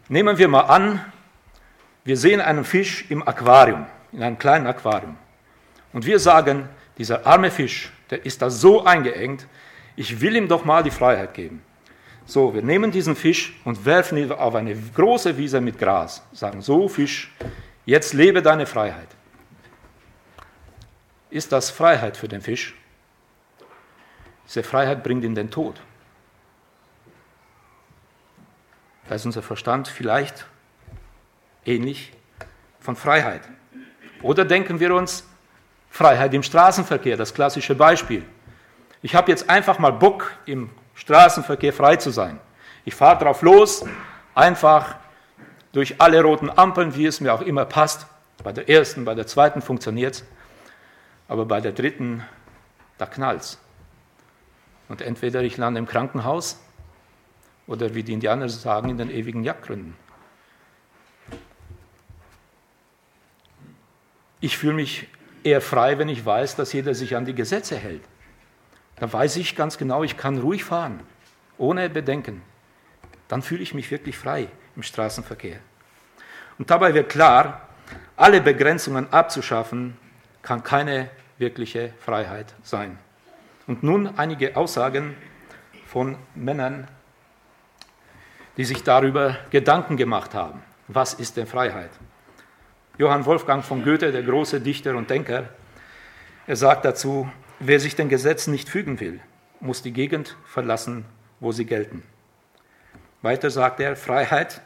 Nehmen 0.07 0.37
wir 0.37 0.47
mal 0.47 0.61
an, 0.61 1.03
wir 2.03 2.17
sehen 2.17 2.41
einen 2.41 2.63
Fisch 2.63 3.05
im 3.09 3.27
Aquarium, 3.27 3.85
in 4.15 4.23
einem 4.23 4.39
kleinen 4.39 4.65
Aquarium. 4.65 5.17
Und 5.93 6.05
wir 6.05 6.19
sagen, 6.19 6.69
dieser 6.97 7.27
arme 7.27 7.51
Fisch, 7.51 7.91
der 8.09 8.25
ist 8.25 8.41
da 8.41 8.49
so 8.49 8.83
eingeengt, 8.83 9.45
ich 9.95 10.21
will 10.21 10.35
ihm 10.35 10.47
doch 10.47 10.65
mal 10.65 10.83
die 10.83 10.91
Freiheit 10.91 11.33
geben. 11.33 11.61
So, 12.25 12.53
wir 12.53 12.61
nehmen 12.61 12.91
diesen 12.91 13.15
Fisch 13.15 13.53
und 13.65 13.85
werfen 13.85 14.17
ihn 14.17 14.31
auf 14.31 14.55
eine 14.55 14.75
große 14.75 15.37
Wiese 15.37 15.61
mit 15.61 15.77
Gras. 15.77 16.23
Sagen, 16.31 16.61
so 16.61 16.87
Fisch, 16.87 17.31
jetzt 17.85 18.13
lebe 18.13 18.41
deine 18.41 18.65
Freiheit. 18.65 19.07
Ist 21.29 21.51
das 21.51 21.69
Freiheit 21.69 22.17
für 22.17 22.27
den 22.27 22.41
Fisch? 22.41 22.73
Diese 24.47 24.63
Freiheit 24.63 25.03
bringt 25.03 25.23
ihn 25.23 25.35
den 25.35 25.51
Tod. 25.51 25.79
Da 29.07 29.15
ist 29.15 29.25
unser 29.25 29.43
Verstand 29.43 29.87
vielleicht 29.87 30.47
ähnlich 31.65 32.11
von 32.79 32.95
Freiheit. 32.95 33.41
Oder 34.25 34.43
denken 34.43 34.79
wir 34.79 34.95
uns 34.95 35.23
Freiheit 35.91 36.33
im 36.33 36.41
Straßenverkehr, 36.41 37.15
das 37.15 37.31
klassische 37.31 37.75
Beispiel. 37.75 38.25
Ich 39.03 39.13
habe 39.13 39.29
jetzt 39.29 39.51
einfach 39.51 39.77
mal 39.77 39.91
Bock, 39.91 40.31
im 40.47 40.71
Straßenverkehr 40.95 41.71
frei 41.71 41.97
zu 41.97 42.09
sein. 42.09 42.39
Ich 42.85 42.95
fahre 42.95 43.23
drauf 43.23 43.43
los, 43.43 43.85
einfach 44.33 44.95
durch 45.73 46.01
alle 46.01 46.23
roten 46.23 46.49
Ampeln, 46.49 46.95
wie 46.95 47.05
es 47.05 47.21
mir 47.21 47.35
auch 47.35 47.41
immer 47.41 47.65
passt. 47.65 48.07
Bei 48.43 48.51
der 48.51 48.67
ersten, 48.67 49.05
bei 49.05 49.13
der 49.13 49.27
zweiten 49.27 49.61
funktioniert 49.61 50.15
es, 50.15 50.23
aber 51.27 51.45
bei 51.45 51.61
der 51.61 51.73
dritten, 51.73 52.23
da 52.97 53.05
knallt 53.05 53.41
es. 53.41 53.59
Und 54.89 55.03
entweder 55.03 55.43
ich 55.43 55.55
lande 55.57 55.77
im 55.77 55.85
Krankenhaus 55.85 56.59
oder 57.67 57.93
wie 57.93 58.01
die 58.01 58.13
Indianer 58.13 58.49
sagen, 58.49 58.89
in 58.89 58.97
den 58.97 59.11
ewigen 59.11 59.43
Jagdgründen. 59.43 59.95
Ich 64.45 64.59
fühle 64.59 64.75
mich 64.75 65.07
eher 65.43 65.59
frei, 65.59 65.97
wenn 65.97 66.07
ich 66.07 66.23
weiß, 66.23 66.55
dass 66.55 66.71
jeder 66.71 66.93
sich 66.93 67.15
an 67.15 67.25
die 67.25 67.33
Gesetze 67.33 67.77
hält. 67.77 68.03
Da 68.97 69.11
weiß 69.11 69.37
ich 69.37 69.55
ganz 69.55 69.79
genau, 69.79 70.03
ich 70.03 70.17
kann 70.17 70.37
ruhig 70.37 70.63
fahren, 70.63 70.99
ohne 71.57 71.89
Bedenken. 71.89 72.43
Dann 73.27 73.41
fühle 73.41 73.63
ich 73.63 73.73
mich 73.73 73.89
wirklich 73.89 74.19
frei 74.19 74.47
im 74.75 74.83
Straßenverkehr. 74.83 75.57
Und 76.59 76.69
dabei 76.69 76.93
wird 76.93 77.09
klar, 77.09 77.69
alle 78.15 78.39
Begrenzungen 78.39 79.11
abzuschaffen, 79.11 79.97
kann 80.43 80.61
keine 80.63 81.09
wirkliche 81.39 81.93
Freiheit 81.99 82.53
sein. 82.61 82.99
Und 83.65 83.81
nun 83.81 84.15
einige 84.15 84.55
Aussagen 84.55 85.15
von 85.87 86.17
Männern, 86.35 86.87
die 88.57 88.65
sich 88.65 88.83
darüber 88.83 89.37
Gedanken 89.49 89.97
gemacht 89.97 90.35
haben. 90.35 90.61
Was 90.87 91.15
ist 91.15 91.35
denn 91.35 91.47
Freiheit? 91.47 91.89
Johann 92.97 93.25
Wolfgang 93.25 93.63
von 93.63 93.83
Goethe, 93.83 94.11
der 94.11 94.23
große 94.23 94.61
Dichter 94.61 94.95
und 94.95 95.09
Denker, 95.09 95.49
er 96.47 96.55
sagt 96.55 96.85
dazu, 96.85 97.29
wer 97.59 97.79
sich 97.79 97.95
den 97.95 98.09
Gesetzen 98.09 98.51
nicht 98.51 98.69
fügen 98.69 98.99
will, 98.99 99.19
muss 99.59 99.81
die 99.81 99.93
Gegend 99.93 100.37
verlassen, 100.45 101.05
wo 101.39 101.51
sie 101.51 101.65
gelten. 101.65 102.03
Weiter 103.21 103.49
sagt 103.49 103.79
er, 103.79 103.95
Freiheit 103.95 104.61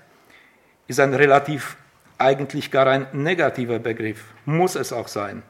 ist 0.87 0.99
ein 0.99 1.13
relativ, 1.13 1.77
eigentlich 2.17 2.71
gar 2.71 2.87
ein 2.87 3.07
negativer 3.13 3.79
Begriff, 3.79 4.25
muss 4.45 4.75
es 4.75 4.91
auch 4.91 5.07
sein. 5.07 5.43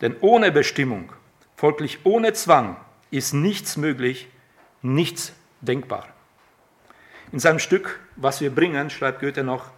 Denn 0.00 0.16
ohne 0.20 0.50
Bestimmung 0.52 1.12
Folglich 1.58 1.98
ohne 2.04 2.34
Zwang 2.34 2.76
ist 3.10 3.32
nichts 3.32 3.76
möglich, 3.76 4.28
nichts 4.80 5.32
denkbar. 5.60 6.06
In 7.32 7.40
seinem 7.40 7.58
Stück 7.58 7.98
Was 8.14 8.40
wir 8.40 8.54
bringen 8.54 8.90
schreibt 8.90 9.18
Goethe 9.18 9.42
noch, 9.42 9.72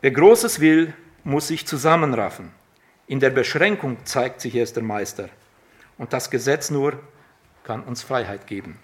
wer 0.00 0.10
Großes 0.10 0.58
will, 0.58 0.94
muss 1.24 1.48
sich 1.48 1.66
zusammenraffen. 1.66 2.50
In 3.06 3.20
der 3.20 3.30
Beschränkung 3.30 4.04
zeigt 4.04 4.40
sich 4.40 4.54
erst 4.54 4.76
der 4.76 4.82
Meister. 4.82 5.28
Und 5.98 6.12
das 6.12 6.30
Gesetz 6.30 6.70
nur 6.70 6.98
kann 7.64 7.82
uns 7.82 8.02
Freiheit 8.02 8.46
geben. 8.46 8.78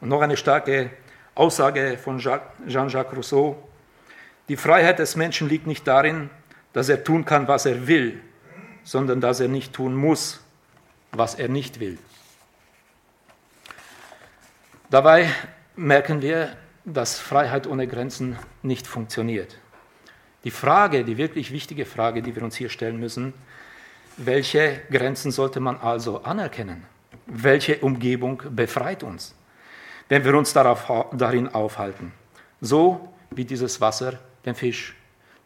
Und 0.00 0.08
noch 0.08 0.20
eine 0.20 0.36
starke 0.36 0.90
Aussage 1.34 1.98
von 1.98 2.18
Jean-Jacques 2.18 3.16
Rousseau. 3.16 3.56
Die 4.48 4.56
Freiheit 4.56 4.98
des 4.98 5.16
Menschen 5.16 5.48
liegt 5.48 5.66
nicht 5.66 5.86
darin, 5.86 6.30
dass 6.72 6.88
er 6.88 7.02
tun 7.02 7.24
kann, 7.24 7.48
was 7.48 7.66
er 7.66 7.86
will, 7.86 8.20
sondern 8.82 9.20
dass 9.20 9.40
er 9.40 9.48
nicht 9.48 9.72
tun 9.72 9.94
muss, 9.94 10.44
was 11.12 11.34
er 11.34 11.48
nicht 11.48 11.80
will. 11.80 11.98
Dabei 14.90 15.28
merken 15.74 16.22
wir, 16.22 16.56
dass 16.84 17.18
Freiheit 17.18 17.66
ohne 17.66 17.88
Grenzen 17.88 18.38
nicht 18.62 18.86
funktioniert. 18.86 19.58
Die 20.44 20.50
Frage, 20.50 21.04
die 21.04 21.16
wirklich 21.16 21.50
wichtige 21.50 21.86
Frage, 21.86 22.22
die 22.22 22.36
wir 22.36 22.42
uns 22.42 22.56
hier 22.56 22.68
stellen 22.68 23.00
müssen, 23.00 23.32
welche 24.16 24.82
Grenzen 24.90 25.32
sollte 25.32 25.58
man 25.58 25.78
also 25.78 26.22
anerkennen? 26.22 26.84
Welche 27.26 27.78
Umgebung 27.78 28.42
befreit 28.50 29.02
uns, 29.02 29.34
wenn 30.08 30.24
wir 30.24 30.34
uns 30.34 30.52
darauf, 30.52 31.08
darin 31.12 31.48
aufhalten? 31.48 32.12
So 32.60 33.08
wie 33.30 33.44
dieses 33.44 33.80
Wasser 33.80 34.18
den 34.44 34.54
Fisch. 34.54 34.94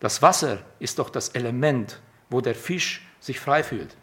Das 0.00 0.20
Wasser 0.20 0.58
ist 0.80 0.98
doch 0.98 1.10
das 1.10 1.30
Element, 1.30 2.00
wo 2.30 2.40
der 2.40 2.54
Fisch 2.54 3.06
sich 3.20 3.38
frei 3.38 3.62
fühlt. 3.62 3.96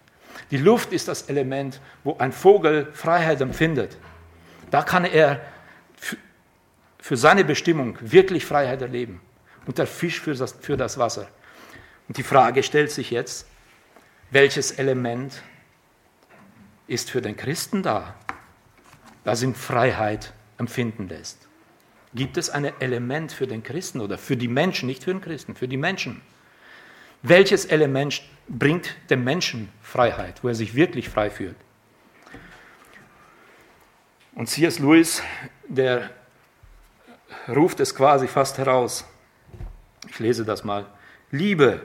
Die 0.51 0.57
Luft 0.57 0.93
ist 0.93 1.07
das 1.07 1.23
Element, 1.23 1.79
wo 2.03 2.17
ein 2.17 2.31
Vogel 2.31 2.87
Freiheit 2.93 3.41
empfindet. 3.41 3.97
Da 4.71 4.83
kann 4.83 5.05
er 5.05 5.41
für 6.99 7.17
seine 7.17 7.43
Bestimmung 7.43 7.97
wirklich 8.01 8.45
Freiheit 8.45 8.81
erleben. 8.81 9.21
Und 9.65 9.77
der 9.77 9.87
Fisch 9.87 10.19
für 10.19 10.33
das, 10.33 10.53
für 10.53 10.77
das 10.77 10.97
Wasser. 10.97 11.27
Und 12.07 12.17
die 12.17 12.23
Frage 12.23 12.63
stellt 12.63 12.91
sich 12.91 13.11
jetzt, 13.11 13.47
welches 14.31 14.71
Element 14.71 15.41
ist 16.87 17.09
für 17.09 17.21
den 17.21 17.35
Christen 17.35 17.83
da, 17.83 18.15
das 19.23 19.41
ihm 19.41 19.55
Freiheit 19.55 20.33
empfinden 20.57 21.07
lässt? 21.09 21.47
Gibt 22.13 22.37
es 22.37 22.49
ein 22.49 22.71
Element 22.79 23.31
für 23.31 23.47
den 23.47 23.63
Christen 23.63 23.99
oder 23.99 24.17
für 24.17 24.37
die 24.37 24.47
Menschen, 24.47 24.87
nicht 24.87 25.03
für 25.03 25.11
den 25.11 25.21
Christen, 25.21 25.55
für 25.55 25.67
die 25.67 25.77
Menschen? 25.77 26.21
Welches 27.21 27.65
Element 27.65 28.21
bringt 28.47 28.95
dem 29.09 29.23
Menschen 29.23 29.69
Freiheit, 29.81 30.43
wo 30.43 30.47
er 30.47 30.55
sich 30.55 30.75
wirklich 30.75 31.09
frei 31.09 31.29
fühlt? 31.29 31.55
Und 34.35 34.47
C.S. 34.47 34.79
Lewis, 34.79 35.23
der 35.67 36.11
ruft 37.47 37.79
es 37.79 37.95
quasi 37.95 38.27
fast 38.27 38.57
heraus. 38.57 39.05
Ich 40.15 40.19
lese 40.19 40.45
das 40.45 40.63
mal. 40.63 40.85
Liebe, 41.29 41.81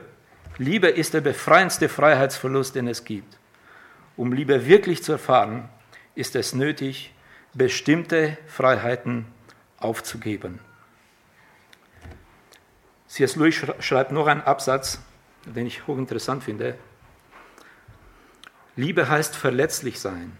Liebe 0.57 0.87
ist 0.87 1.13
der 1.13 1.19
befreiendste 1.19 1.89
Freiheitsverlust, 1.89 2.75
den 2.75 2.87
es 2.87 3.03
gibt. 3.03 3.37
Um 4.15 4.31
Liebe 4.31 4.65
wirklich 4.67 5.03
zu 5.03 5.11
erfahren, 5.11 5.67
ist 6.15 6.37
es 6.37 6.55
nötig, 6.55 7.13
bestimmte 7.53 8.37
Freiheiten 8.47 9.25
aufzugeben. 9.79 10.61
C.S. 13.07 13.35
Lewis 13.35 13.65
schreibt 13.79 14.13
noch 14.13 14.27
einen 14.27 14.43
Absatz, 14.43 15.01
den 15.45 15.67
ich 15.67 15.85
hochinteressant 15.85 16.41
finde. 16.41 16.77
Liebe 18.77 19.09
heißt 19.09 19.35
verletzlich 19.35 19.99
sein. 19.99 20.37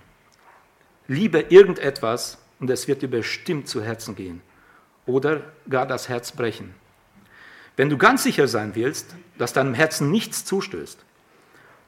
Liebe 1.10 1.42
irgendetwas 1.50 2.38
und 2.62 2.70
es 2.70 2.88
wird 2.88 3.02
dir 3.02 3.10
bestimmt 3.10 3.68
zu 3.68 3.84
Herzen 3.84 4.16
gehen 4.16 4.42
oder 5.06 5.42
gar 5.70 5.86
das 5.86 6.08
Herz 6.08 6.32
brechen. 6.32 6.74
Wenn 7.78 7.90
du 7.90 7.98
ganz 7.98 8.24
sicher 8.24 8.48
sein 8.48 8.76
willst, 8.76 9.16
dass 9.38 9.54
deinem 9.54 9.74
Herzen 9.74 10.12
nichts 10.12 10.46
zustößt, 10.46 11.04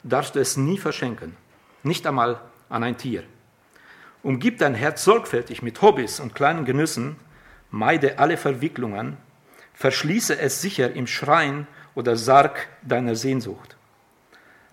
darfst 0.02 0.34
du 0.34 0.40
es 0.40 0.56
nie 0.56 0.78
verschenken, 0.78 1.36
nicht 1.82 2.06
einmal 2.06 2.40
an 2.68 2.82
ein 2.82 2.96
Tier. 2.96 3.24
Umgib 4.22 4.58
dein 4.58 4.74
Herz 4.74 5.04
sorgfältig 5.04 5.62
mit 5.62 5.82
Hobbys 5.82 6.20
und 6.20 6.34
kleinen 6.34 6.64
Genüssen, 6.64 7.16
meide 7.70 8.18
alle 8.18 8.36
Verwicklungen, 8.36 9.18
verschließe 9.74 10.38
es 10.38 10.62
sicher 10.62 10.92
im 10.92 11.06
Schrein 11.06 11.66
oder 11.94 12.16
Sarg 12.16 12.68
deiner 12.82 13.16
Sehnsucht. 13.16 13.76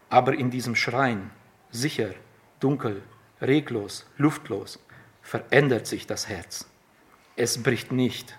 Aber 0.10 0.34
in 0.34 0.52
diesem 0.52 0.76
Schrein, 0.76 1.32
sicher, 1.72 2.10
dunkel, 2.60 3.02
reglos, 3.42 4.06
luftlos, 4.18 4.80
verändert 5.22 5.88
sich 5.88 6.08
das 6.08 6.28
Herz. 6.30 6.68
Es 7.36 7.62
bricht 7.62 7.92
nicht. 7.92 8.38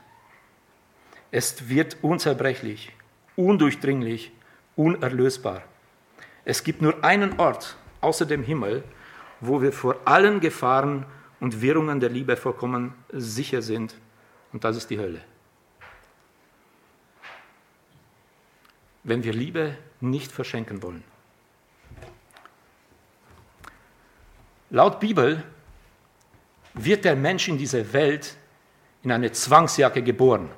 Es 1.33 1.71
wird 1.71 1.97
unzerbrechlich, 2.03 2.93
undurchdringlich, 3.37 4.33
unerlösbar. 4.77 5.63
Es 6.45 6.63
gibt 6.63 6.83
nur 6.83 7.03
einen 7.03 7.41
Ort 7.41 7.77
außer 8.03 8.27
dem 8.27 8.43
Himmel, 8.43 8.85
wo 9.41 9.63
wir 9.63 9.73
vor 9.73 9.97
allen 10.05 10.41
Gefahren 10.41 11.07
und 11.41 11.63
Wirrungen 11.63 12.01
der 12.01 12.11
Liebe 12.11 12.37
vollkommen 12.37 12.95
sicher 13.11 13.63
sind, 13.63 13.97
und 14.53 14.63
das 14.63 14.77
ist 14.77 14.91
die 14.91 14.99
Hölle. 14.99 15.23
Wenn 19.03 19.25
wir 19.25 19.33
Liebe 19.33 19.79
nicht 20.01 20.31
verschenken 20.31 20.83
wollen. 20.83 21.03
Laut 24.69 25.01
Bibel 25.01 25.43
wird 26.75 27.07
der 27.07 27.17
Mensch 27.17 27.49
in 27.49 27.57
dieser 27.57 27.91
Welt 27.95 28.37
in 29.03 29.11
eine 29.11 29.33
Zwangsjacke 29.33 30.03
geboren. 30.03 30.51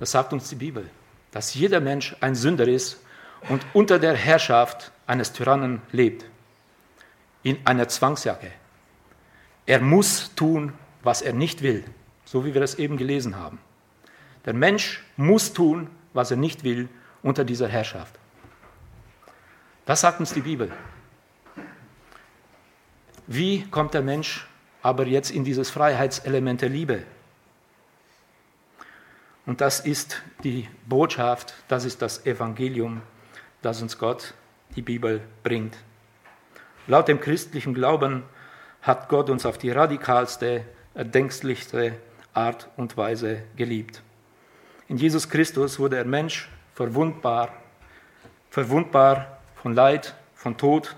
Das 0.00 0.10
sagt 0.10 0.32
uns 0.32 0.48
die 0.48 0.56
Bibel, 0.56 0.88
dass 1.30 1.54
jeder 1.54 1.80
Mensch 1.80 2.16
ein 2.20 2.34
Sünder 2.34 2.68
ist 2.68 3.00
und 3.48 3.64
unter 3.72 3.98
der 3.98 4.14
Herrschaft 4.14 4.92
eines 5.06 5.32
Tyrannen 5.32 5.80
lebt. 5.92 6.24
In 7.42 7.58
einer 7.64 7.88
Zwangsjacke. 7.88 8.50
Er 9.66 9.80
muss 9.80 10.34
tun, 10.34 10.72
was 11.02 11.22
er 11.22 11.32
nicht 11.32 11.62
will, 11.62 11.84
so 12.24 12.44
wie 12.44 12.54
wir 12.54 12.60
das 12.60 12.76
eben 12.76 12.96
gelesen 12.96 13.36
haben. 13.36 13.58
Der 14.44 14.54
Mensch 14.54 15.04
muss 15.16 15.52
tun, 15.52 15.88
was 16.12 16.30
er 16.30 16.36
nicht 16.36 16.64
will, 16.64 16.88
unter 17.22 17.44
dieser 17.44 17.68
Herrschaft. 17.68 18.14
Das 19.84 20.00
sagt 20.00 20.20
uns 20.20 20.32
die 20.32 20.40
Bibel. 20.40 20.72
Wie 23.26 23.66
kommt 23.70 23.94
der 23.94 24.02
Mensch 24.02 24.46
aber 24.82 25.06
jetzt 25.06 25.30
in 25.30 25.44
dieses 25.44 25.70
Freiheitselement 25.70 26.60
der 26.60 26.68
Liebe? 26.68 27.02
Und 29.46 29.60
das 29.60 29.80
ist 29.80 30.22
die 30.42 30.68
Botschaft, 30.86 31.54
das 31.68 31.84
ist 31.84 32.02
das 32.02 32.26
Evangelium, 32.26 33.00
das 33.62 33.80
uns 33.80 33.96
Gott, 33.96 34.34
die 34.74 34.82
Bibel, 34.82 35.22
bringt. 35.42 35.76
Laut 36.88 37.08
dem 37.08 37.20
christlichen 37.20 37.72
Glauben 37.72 38.24
hat 38.82 39.08
Gott 39.08 39.30
uns 39.30 39.46
auf 39.46 39.56
die 39.56 39.70
radikalste, 39.70 40.64
erdenklichste 40.94 41.94
Art 42.34 42.68
und 42.76 42.96
Weise 42.96 43.42
geliebt. 43.56 44.02
In 44.88 44.96
Jesus 44.96 45.28
Christus 45.28 45.78
wurde 45.78 45.96
er 45.96 46.04
Mensch, 46.04 46.48
verwundbar, 46.74 47.52
verwundbar 48.50 49.38
von 49.62 49.74
Leid, 49.74 50.14
von 50.34 50.56
Tod, 50.56 50.96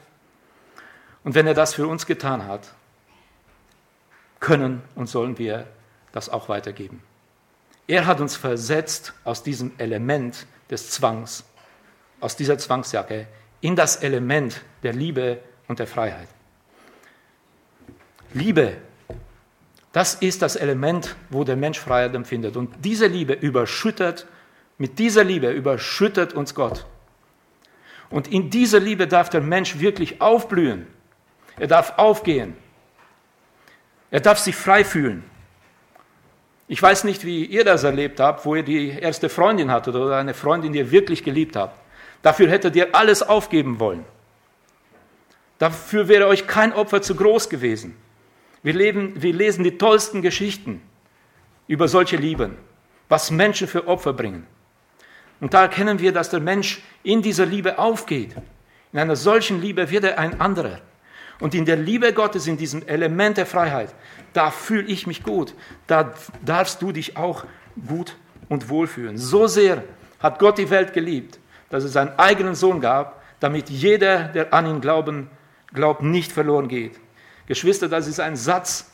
und 1.24 1.34
wenn 1.34 1.46
er 1.46 1.54
das 1.54 1.74
für 1.74 1.87
uns 1.87 2.06
getan 2.06 2.46
hat, 2.46 2.72
können 4.40 4.82
und 4.94 5.08
sollen 5.08 5.37
wir 5.38 5.66
das 6.12 6.28
auch 6.28 6.48
weitergeben. 6.48 7.02
Er 7.88 8.07
hat 8.07 8.20
uns 8.20 8.37
versetzt 8.37 9.14
aus 9.24 9.42
diesem 9.42 9.72
Element 9.79 10.46
des 10.70 10.90
Zwangs, 10.90 11.44
aus 12.20 12.37
dieser 12.37 12.59
Zwangsjacke, 12.59 13.27
in 13.62 13.74
das 13.74 13.96
Element 13.96 14.61
der 14.83 14.92
Liebe 14.92 15.38
und 15.66 15.79
der 15.79 15.87
Freiheit. 15.87 16.29
Liebe, 18.35 18.77
das 19.92 20.14
ist 20.14 20.42
das 20.42 20.55
Element, 20.55 21.16
wo 21.31 21.44
der 21.44 21.57
Mensch 21.57 21.79
Freiheit 21.79 22.14
empfindet. 22.14 22.57
Und 22.57 22.85
diese 22.85 23.07
Liebe 23.07 23.33
überschüttet, 23.33 24.27
mit 24.77 24.98
dieser 24.98 25.24
Liebe 25.24 25.51
überschüttet 25.51 26.35
uns 26.35 26.55
Gott. 26.55 26.87
Und 28.11 28.29
in 28.29 28.51
dieser 28.51 28.81
Liebe 28.81 29.09
darf 29.09 29.31
der 29.31 29.40
Mensch 29.40 29.79
wirklich 29.79 30.20
aufblühen. 30.20 30.87
Er 31.59 31.66
darf 31.66 31.94
aufgehen. 31.96 32.55
Er 34.11 34.20
darf 34.20 34.38
sich 34.38 34.55
frei 34.55 34.85
fühlen. 34.85 35.27
Ich 36.68 36.83
weiß 36.83 37.04
nicht, 37.04 37.24
wie 37.24 37.46
ihr 37.46 37.64
das 37.64 37.83
erlebt 37.83 38.20
habt, 38.20 38.44
wo 38.44 38.54
ihr 38.54 38.62
die 38.62 38.90
erste 38.90 39.31
Freundin 39.31 39.70
hattet 39.70 39.94
oder 39.94 40.16
eine 40.16 40.35
Freundin, 40.35 40.74
die 40.74 40.81
ihr 40.81 40.90
wirklich 40.90 41.24
geliebt 41.24 41.57
habt. 41.57 41.81
Dafür 42.20 42.50
hättet 42.50 42.76
ihr 42.76 42.94
alles 42.94 43.22
aufgeben 43.22 43.81
wollen. 43.81 44.04
Dafür 45.59 46.09
wäre 46.09 46.26
euch 46.26 46.46
kein 46.46 46.74
Opfer 46.74 47.00
zu 47.00 47.14
groß 47.14 47.48
gewesen. 47.48 47.96
Wir, 48.62 48.74
leben, 48.74 49.14
wir 49.20 49.33
lesen 49.33 49.64
die 49.64 49.78
tollsten 49.78 50.20
Geschichten 50.20 50.83
über 51.68 51.88
solche 51.88 52.16
Lieben, 52.16 52.57
was 53.09 53.31
Menschen 53.31 53.66
für 53.66 53.88
Opfer 53.88 54.12
bringen. 54.12 54.46
Und 55.40 55.54
da 55.54 55.62
erkennen 55.62 56.00
wir, 56.00 56.12
dass 56.12 56.31
der 56.31 56.40
Mensch 56.40 56.83
in 57.02 57.22
dieser 57.22 57.46
Liebe 57.46 57.78
aufgeht. 57.78 58.35
In 58.92 58.98
einer 58.98 59.16
solchen 59.16 59.61
Liebe 59.61 59.90
wird 59.90 60.04
er 60.04 60.18
ein 60.18 60.40
anderer. 60.40 60.81
Und 61.40 61.55
in 61.55 61.64
der 61.64 61.77
Liebe 61.77 62.12
Gottes, 62.12 62.46
in 62.46 62.57
diesem 62.57 62.87
Element 62.87 63.37
der 63.37 63.46
Freiheit, 63.46 63.94
da 64.33 64.51
fühle 64.51 64.88
ich 64.88 65.07
mich 65.07 65.22
gut. 65.22 65.55
Da 65.87 66.12
darfst 66.44 66.83
du 66.83 66.92
dich 66.92 67.16
auch 67.16 67.44
gut 67.87 68.16
und 68.48 68.68
wohlfühlen. 68.68 69.16
So 69.16 69.46
sehr 69.46 69.85
hat 70.20 70.38
Gott 70.38 70.59
die 70.59 70.70
Welt 70.70 70.92
geliebt, 70.92 71.38
dass 71.70 71.85
es 71.85 71.92
seinen 71.92 72.18
eigenen 72.18 72.55
Sohn 72.55 72.81
gab, 72.81 73.22
damit 73.40 73.70
jeder, 73.70 74.24
der 74.24 74.53
an 74.53 74.66
ihn 74.66 74.81
glauben, 74.81 75.31
glaubt, 75.72 76.03
nicht 76.03 76.33
verloren 76.33 76.66
geht. 76.66 76.98
Geschwister, 77.46 77.88
das 77.88 78.09
ist 78.09 78.18
ein 78.18 78.37
Satz. 78.37 78.90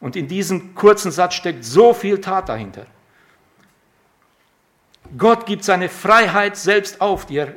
Und 0.00 0.16
in 0.16 0.28
diesem 0.28 0.74
kurzen 0.74 1.10
Satz 1.10 1.34
steckt 1.34 1.64
so 1.64 1.94
viel 1.94 2.20
Tat 2.20 2.48
dahinter. 2.48 2.86
Gott 5.16 5.46
gibt 5.46 5.64
seine 5.64 5.88
Freiheit 5.88 6.56
selbst 6.56 7.00
auf, 7.00 7.26
die 7.26 7.38
er 7.38 7.54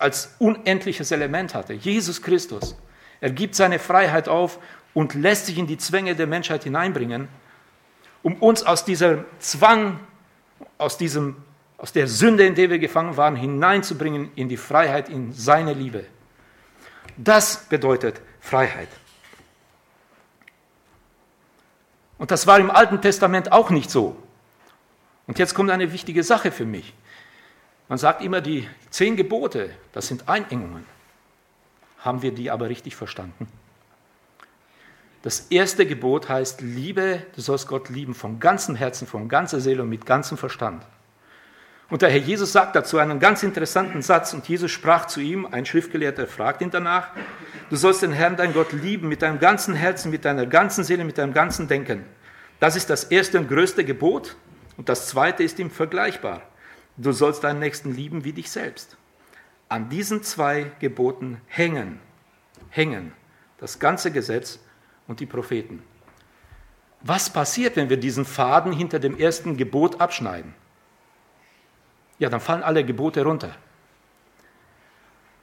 als 0.00 0.34
unendliches 0.38 1.10
Element 1.10 1.54
hatte. 1.54 1.74
Jesus 1.74 2.22
Christus. 2.22 2.74
Er 3.20 3.30
gibt 3.30 3.54
seine 3.54 3.78
Freiheit 3.78 4.28
auf 4.28 4.58
und 4.94 5.14
lässt 5.14 5.46
sich 5.46 5.58
in 5.58 5.66
die 5.66 5.78
Zwänge 5.78 6.16
der 6.16 6.26
Menschheit 6.26 6.64
hineinbringen, 6.64 7.28
um 8.22 8.36
uns 8.36 8.62
aus 8.62 8.84
diesem 8.84 9.24
Zwang, 9.38 10.00
aus, 10.78 10.96
diesem, 10.96 11.36
aus 11.76 11.92
der 11.92 12.06
Sünde, 12.06 12.46
in 12.46 12.54
der 12.54 12.70
wir 12.70 12.78
gefangen 12.78 13.16
waren, 13.16 13.36
hineinzubringen 13.36 14.30
in 14.36 14.48
die 14.48 14.56
Freiheit, 14.56 15.08
in 15.10 15.32
seine 15.32 15.74
Liebe. 15.74 16.06
Das 17.16 17.68
bedeutet 17.68 18.20
Freiheit. 18.40 18.88
Und 22.16 22.30
das 22.30 22.46
war 22.46 22.58
im 22.58 22.70
Alten 22.70 23.00
Testament 23.00 23.52
auch 23.52 23.70
nicht 23.70 23.90
so. 23.90 24.16
Und 25.26 25.38
jetzt 25.38 25.54
kommt 25.54 25.70
eine 25.70 25.92
wichtige 25.92 26.22
Sache 26.22 26.50
für 26.50 26.64
mich. 26.64 26.94
Man 27.90 27.98
sagt 27.98 28.22
immer, 28.22 28.40
die 28.40 28.68
zehn 28.90 29.16
Gebote, 29.16 29.70
das 29.90 30.06
sind 30.06 30.28
Einengungen. 30.28 30.86
Haben 31.98 32.22
wir 32.22 32.30
die 32.30 32.48
aber 32.48 32.68
richtig 32.68 32.94
verstanden? 32.94 33.48
Das 35.22 35.48
erste 35.50 35.84
Gebot 35.84 36.28
heißt, 36.28 36.60
liebe, 36.60 37.22
du 37.34 37.40
sollst 37.40 37.66
Gott 37.66 37.88
lieben 37.88 38.14
von 38.14 38.38
ganzem 38.38 38.76
Herzen, 38.76 39.08
von 39.08 39.28
ganzer 39.28 39.60
Seele 39.60 39.82
und 39.82 39.88
mit 39.88 40.06
ganzem 40.06 40.38
Verstand. 40.38 40.86
Und 41.88 42.02
der 42.02 42.10
Herr 42.10 42.20
Jesus 42.20 42.52
sagt 42.52 42.76
dazu 42.76 42.98
einen 42.98 43.18
ganz 43.18 43.42
interessanten 43.42 44.02
Satz 44.02 44.34
und 44.34 44.48
Jesus 44.48 44.70
sprach 44.70 45.06
zu 45.06 45.18
ihm, 45.18 45.48
ein 45.50 45.66
Schriftgelehrter 45.66 46.28
fragt 46.28 46.62
ihn 46.62 46.70
danach, 46.70 47.08
du 47.70 47.74
sollst 47.74 48.02
den 48.02 48.12
Herrn, 48.12 48.36
dein 48.36 48.54
Gott, 48.54 48.70
lieben 48.70 49.08
mit 49.08 49.20
deinem 49.22 49.40
ganzen 49.40 49.74
Herzen, 49.74 50.12
mit 50.12 50.24
deiner 50.24 50.46
ganzen 50.46 50.84
Seele, 50.84 51.02
mit 51.02 51.18
deinem 51.18 51.34
ganzen 51.34 51.66
Denken. 51.66 52.04
Das 52.60 52.76
ist 52.76 52.88
das 52.88 53.02
erste 53.02 53.40
und 53.40 53.48
größte 53.48 53.84
Gebot 53.84 54.36
und 54.76 54.88
das 54.88 55.08
zweite 55.08 55.42
ist 55.42 55.58
ihm 55.58 55.72
vergleichbar. 55.72 56.42
Du 57.00 57.12
sollst 57.12 57.44
deinen 57.44 57.60
Nächsten 57.60 57.94
lieben 57.94 58.24
wie 58.24 58.34
dich 58.34 58.50
selbst. 58.50 58.98
An 59.70 59.88
diesen 59.88 60.22
zwei 60.22 60.70
Geboten 60.80 61.40
hängen, 61.46 61.98
hängen 62.68 63.12
das 63.56 63.78
ganze 63.78 64.12
Gesetz 64.12 64.58
und 65.06 65.20
die 65.20 65.26
Propheten. 65.26 65.82
Was 67.00 67.30
passiert, 67.30 67.76
wenn 67.76 67.88
wir 67.88 67.96
diesen 67.96 68.26
Faden 68.26 68.72
hinter 68.72 68.98
dem 68.98 69.18
ersten 69.18 69.56
Gebot 69.56 69.98
abschneiden? 69.98 70.54
Ja, 72.18 72.28
dann 72.28 72.40
fallen 72.40 72.62
alle 72.62 72.84
Gebote 72.84 73.24
runter. 73.24 73.56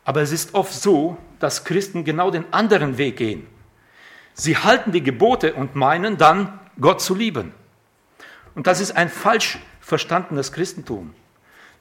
Aber 0.05 0.21
es 0.21 0.31
ist 0.31 0.53
oft 0.53 0.73
so, 0.73 1.17
dass 1.39 1.63
Christen 1.63 2.03
genau 2.03 2.29
den 2.29 2.53
anderen 2.53 2.99
Weg 2.99 3.17
gehen. 3.17 3.47
Sie 4.35 4.55
halten 4.57 4.91
die 4.91 5.01
Gebote 5.01 5.55
und 5.55 5.73
meinen 5.73 6.17
dann, 6.17 6.59
Gott 6.79 7.01
zu 7.01 7.15
lieben. 7.15 7.51
Und 8.53 8.67
das 8.67 8.79
ist 8.79 8.91
ein 8.95 9.09
falsch 9.09 9.57
verstandenes 9.79 10.51
Christentum. 10.51 11.15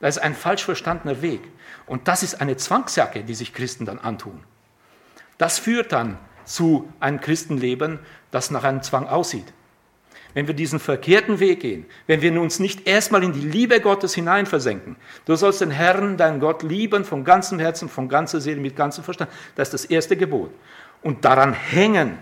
Das 0.00 0.16
ist 0.16 0.22
ein 0.22 0.34
falsch 0.34 0.64
verstandener 0.64 1.22
Weg. 1.22 1.40
Und 1.86 2.08
das 2.08 2.22
ist 2.22 2.40
eine 2.40 2.56
Zwangsjacke, 2.56 3.22
die 3.24 3.34
sich 3.34 3.52
Christen 3.52 3.86
dann 3.86 3.98
antun. 3.98 4.42
Das 5.38 5.58
führt 5.58 5.92
dann 5.92 6.18
zu 6.44 6.92
einem 7.00 7.20
Christenleben, 7.20 7.98
das 8.30 8.50
nach 8.50 8.64
einem 8.64 8.82
Zwang 8.82 9.06
aussieht. 9.06 9.52
Wenn 10.34 10.46
wir 10.46 10.54
diesen 10.54 10.80
verkehrten 10.80 11.40
Weg 11.40 11.60
gehen, 11.60 11.86
wenn 12.06 12.20
wir 12.20 12.38
uns 12.38 12.58
nicht 12.58 12.86
erstmal 12.86 13.24
in 13.24 13.32
die 13.32 13.40
Liebe 13.40 13.80
Gottes 13.80 14.14
hineinversenken, 14.14 14.96
du 15.24 15.34
sollst 15.34 15.62
den 15.62 15.70
Herrn, 15.70 16.18
deinen 16.18 16.40
Gott 16.40 16.62
lieben 16.62 17.06
von 17.06 17.24
ganzem 17.24 17.58
Herzen, 17.58 17.88
von 17.88 18.08
ganzer 18.08 18.40
Seele, 18.42 18.60
mit 18.60 18.76
ganzem 18.76 19.02
Verstand, 19.02 19.30
das 19.54 19.68
ist 19.68 19.74
das 19.74 19.84
erste 19.86 20.14
Gebot. 20.16 20.50
Und 21.02 21.24
daran 21.24 21.54
hängen 21.54 22.18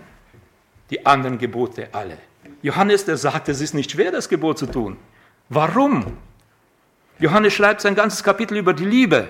die 0.89 1.05
anderen 1.05 1.37
Gebote 1.37 1.89
alle. 1.91 2.17
Johannes, 2.61 3.03
der 3.03 3.17
sagt, 3.17 3.49
es 3.49 3.59
ist 3.59 3.73
nicht 3.73 3.91
schwer, 3.91 4.11
das 4.11 4.29
Gebot 4.29 4.59
zu 4.59 4.67
tun. 4.67 4.97
Warum? 5.49 6.17
Johannes 7.19 7.53
schreibt 7.53 7.81
sein 7.81 7.95
ganzes 7.95 8.23
Kapitel 8.23 8.57
über 8.57 8.73
die 8.73 8.85
Liebe. 8.85 9.27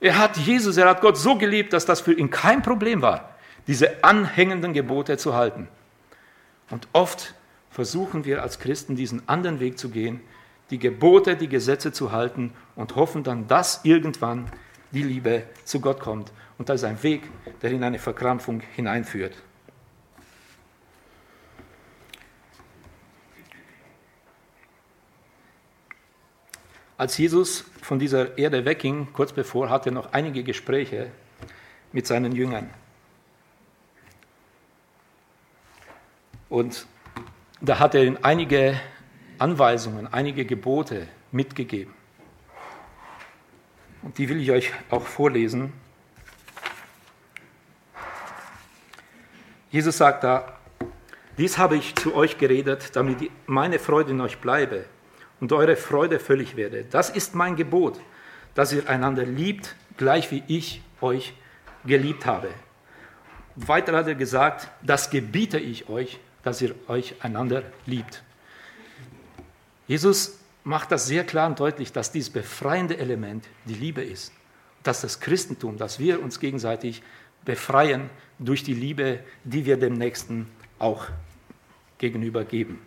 Er 0.00 0.18
hat 0.18 0.36
Jesus, 0.36 0.76
er 0.76 0.88
hat 0.88 1.00
Gott 1.00 1.16
so 1.16 1.36
geliebt, 1.36 1.72
dass 1.72 1.84
das 1.84 2.00
für 2.00 2.12
ihn 2.12 2.30
kein 2.30 2.62
Problem 2.62 3.02
war, 3.02 3.36
diese 3.66 4.02
anhängenden 4.02 4.72
Gebote 4.72 5.16
zu 5.16 5.34
halten. 5.34 5.68
Und 6.70 6.88
oft 6.92 7.34
versuchen 7.70 8.24
wir 8.24 8.42
als 8.42 8.58
Christen 8.58 8.96
diesen 8.96 9.28
anderen 9.28 9.60
Weg 9.60 9.78
zu 9.78 9.90
gehen, 9.90 10.20
die 10.70 10.78
Gebote, 10.78 11.36
die 11.36 11.48
Gesetze 11.48 11.92
zu 11.92 12.12
halten 12.12 12.52
und 12.76 12.96
hoffen 12.96 13.22
dann, 13.22 13.46
dass 13.46 13.84
irgendwann 13.84 14.50
die 14.90 15.02
Liebe 15.02 15.44
zu 15.64 15.80
Gott 15.80 16.00
kommt. 16.00 16.32
Und 16.58 16.68
das 16.68 16.82
ist 16.82 16.84
ein 16.84 17.02
Weg, 17.02 17.22
der 17.60 17.70
in 17.70 17.84
eine 17.84 17.98
Verkrampfung 17.98 18.62
hineinführt. 18.74 19.34
Als 27.02 27.18
Jesus 27.18 27.64
von 27.80 27.98
dieser 27.98 28.38
Erde 28.38 28.64
wegging, 28.64 29.12
kurz 29.12 29.32
bevor, 29.32 29.70
hatte 29.70 29.90
er 29.90 29.92
noch 29.92 30.12
einige 30.12 30.44
Gespräche 30.44 31.10
mit 31.90 32.06
seinen 32.06 32.30
Jüngern. 32.30 32.70
Und 36.48 36.86
da 37.60 37.80
hat 37.80 37.96
er 37.96 38.04
ihnen 38.04 38.22
einige 38.22 38.80
Anweisungen, 39.38 40.06
einige 40.14 40.44
Gebote 40.44 41.08
mitgegeben. 41.32 41.92
Und 44.02 44.16
die 44.16 44.28
will 44.28 44.40
ich 44.40 44.52
euch 44.52 44.70
auch 44.88 45.02
vorlesen. 45.04 45.72
Jesus 49.72 49.96
sagt 49.96 50.22
da, 50.22 50.56
dies 51.36 51.58
habe 51.58 51.76
ich 51.76 51.96
zu 51.96 52.14
euch 52.14 52.38
geredet, 52.38 52.94
damit 52.94 53.28
meine 53.48 53.80
Freude 53.80 54.12
in 54.12 54.20
euch 54.20 54.38
bleibe 54.38 54.84
und 55.42 55.52
eure 55.52 55.74
Freude 55.74 56.20
völlig 56.20 56.54
werde. 56.54 56.84
Das 56.88 57.10
ist 57.10 57.34
mein 57.34 57.56
Gebot, 57.56 58.00
dass 58.54 58.72
ihr 58.72 58.88
einander 58.88 59.24
liebt, 59.26 59.74
gleich 59.96 60.30
wie 60.30 60.44
ich 60.46 60.82
euch 61.00 61.34
geliebt 61.84 62.26
habe. 62.26 62.48
Weiter 63.56 63.92
hat 63.96 64.06
er 64.06 64.14
gesagt, 64.14 64.68
das 64.82 65.10
gebiete 65.10 65.58
ich 65.58 65.88
euch, 65.88 66.20
dass 66.44 66.62
ihr 66.62 66.76
euch 66.86 67.16
einander 67.24 67.64
liebt. 67.86 68.22
Jesus 69.88 70.38
macht 70.62 70.92
das 70.92 71.08
sehr 71.08 71.24
klar 71.24 71.48
und 71.48 71.58
deutlich, 71.58 71.90
dass 71.90 72.12
dieses 72.12 72.30
befreiende 72.30 72.96
Element 72.98 73.44
die 73.64 73.74
Liebe 73.74 74.00
ist. 74.00 74.32
Dass 74.84 75.00
das 75.00 75.18
Christentum, 75.18 75.76
dass 75.76 75.98
wir 75.98 76.22
uns 76.22 76.38
gegenseitig 76.38 77.02
befreien 77.44 78.10
durch 78.38 78.62
die 78.62 78.74
Liebe, 78.74 79.18
die 79.42 79.66
wir 79.66 79.76
dem 79.76 79.94
Nächsten 79.94 80.48
auch 80.78 81.06
gegenüber 81.98 82.44
geben. 82.44 82.78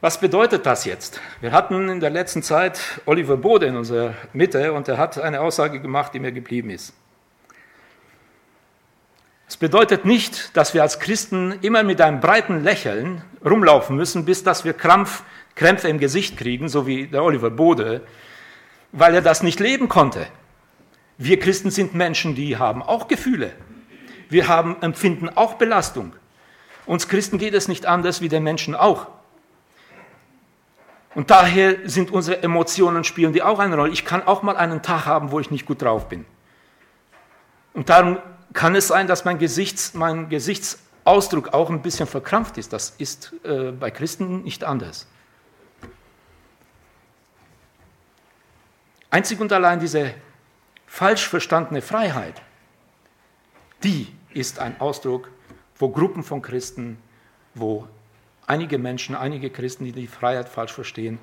Was 0.00 0.20
bedeutet 0.20 0.64
das 0.64 0.84
jetzt? 0.84 1.20
Wir 1.40 1.50
hatten 1.50 1.88
in 1.88 1.98
der 1.98 2.10
letzten 2.10 2.44
Zeit 2.44 2.80
Oliver 3.04 3.36
Bode 3.36 3.66
in 3.66 3.76
unserer 3.76 4.14
Mitte 4.32 4.72
und 4.72 4.86
er 4.86 4.96
hat 4.96 5.18
eine 5.18 5.40
Aussage 5.40 5.80
gemacht, 5.80 6.14
die 6.14 6.20
mir 6.20 6.30
geblieben 6.30 6.70
ist. 6.70 6.94
Es 9.48 9.56
bedeutet 9.56 10.04
nicht, 10.04 10.56
dass 10.56 10.72
wir 10.72 10.82
als 10.82 11.00
Christen 11.00 11.58
immer 11.62 11.82
mit 11.82 12.00
einem 12.00 12.20
breiten 12.20 12.62
Lächeln 12.62 13.22
rumlaufen 13.44 13.96
müssen, 13.96 14.24
bis 14.24 14.44
dass 14.44 14.64
wir 14.64 14.72
Krampf, 14.72 15.24
Krämpfe 15.56 15.88
im 15.88 15.98
Gesicht 15.98 16.36
kriegen, 16.36 16.68
so 16.68 16.86
wie 16.86 17.08
der 17.08 17.24
Oliver 17.24 17.50
Bode, 17.50 18.02
weil 18.92 19.16
er 19.16 19.22
das 19.22 19.42
nicht 19.42 19.58
leben 19.58 19.88
konnte. 19.88 20.28
Wir 21.16 21.40
Christen 21.40 21.72
sind 21.72 21.96
Menschen, 21.96 22.36
die 22.36 22.56
haben 22.56 22.84
auch 22.84 23.08
Gefühle. 23.08 23.50
Wir 24.28 24.46
haben, 24.46 24.76
empfinden 24.80 25.28
auch 25.28 25.54
Belastung. 25.54 26.12
Uns 26.86 27.08
Christen 27.08 27.38
geht 27.38 27.54
es 27.54 27.66
nicht 27.66 27.84
anders 27.84 28.20
wie 28.20 28.28
den 28.28 28.44
Menschen 28.44 28.76
auch. 28.76 29.08
Und 31.18 31.30
daher 31.30 31.78
sind 31.88 32.12
unsere 32.12 32.44
Emotionen, 32.44 33.02
spielen 33.02 33.32
die 33.32 33.42
auch 33.42 33.58
eine 33.58 33.74
Rolle. 33.74 33.90
Ich 33.90 34.04
kann 34.04 34.22
auch 34.22 34.42
mal 34.42 34.56
einen 34.56 34.82
Tag 34.82 35.04
haben, 35.04 35.32
wo 35.32 35.40
ich 35.40 35.50
nicht 35.50 35.66
gut 35.66 35.82
drauf 35.82 36.08
bin. 36.08 36.24
Und 37.72 37.88
darum 37.88 38.18
kann 38.52 38.76
es 38.76 38.86
sein, 38.86 39.08
dass 39.08 39.24
mein, 39.24 39.36
Gesichts, 39.36 39.94
mein 39.94 40.28
Gesichtsausdruck 40.28 41.54
auch 41.54 41.70
ein 41.70 41.82
bisschen 41.82 42.06
verkrampft 42.06 42.56
ist. 42.56 42.72
Das 42.72 42.90
ist 42.98 43.34
äh, 43.42 43.72
bei 43.72 43.90
Christen 43.90 44.44
nicht 44.44 44.62
anders. 44.62 45.08
Einzig 49.10 49.40
und 49.40 49.52
allein 49.52 49.80
diese 49.80 50.14
falsch 50.86 51.26
verstandene 51.26 51.82
Freiheit, 51.82 52.40
die 53.82 54.06
ist 54.34 54.60
ein 54.60 54.80
Ausdruck, 54.80 55.32
wo 55.80 55.88
Gruppen 55.88 56.22
von 56.22 56.42
Christen, 56.42 56.96
wo 57.56 57.88
einige 58.48 58.78
Menschen, 58.78 59.14
einige 59.14 59.50
Christen, 59.50 59.84
die 59.84 59.92
die 59.92 60.06
Freiheit 60.06 60.48
falsch 60.48 60.72
verstehen, 60.72 61.18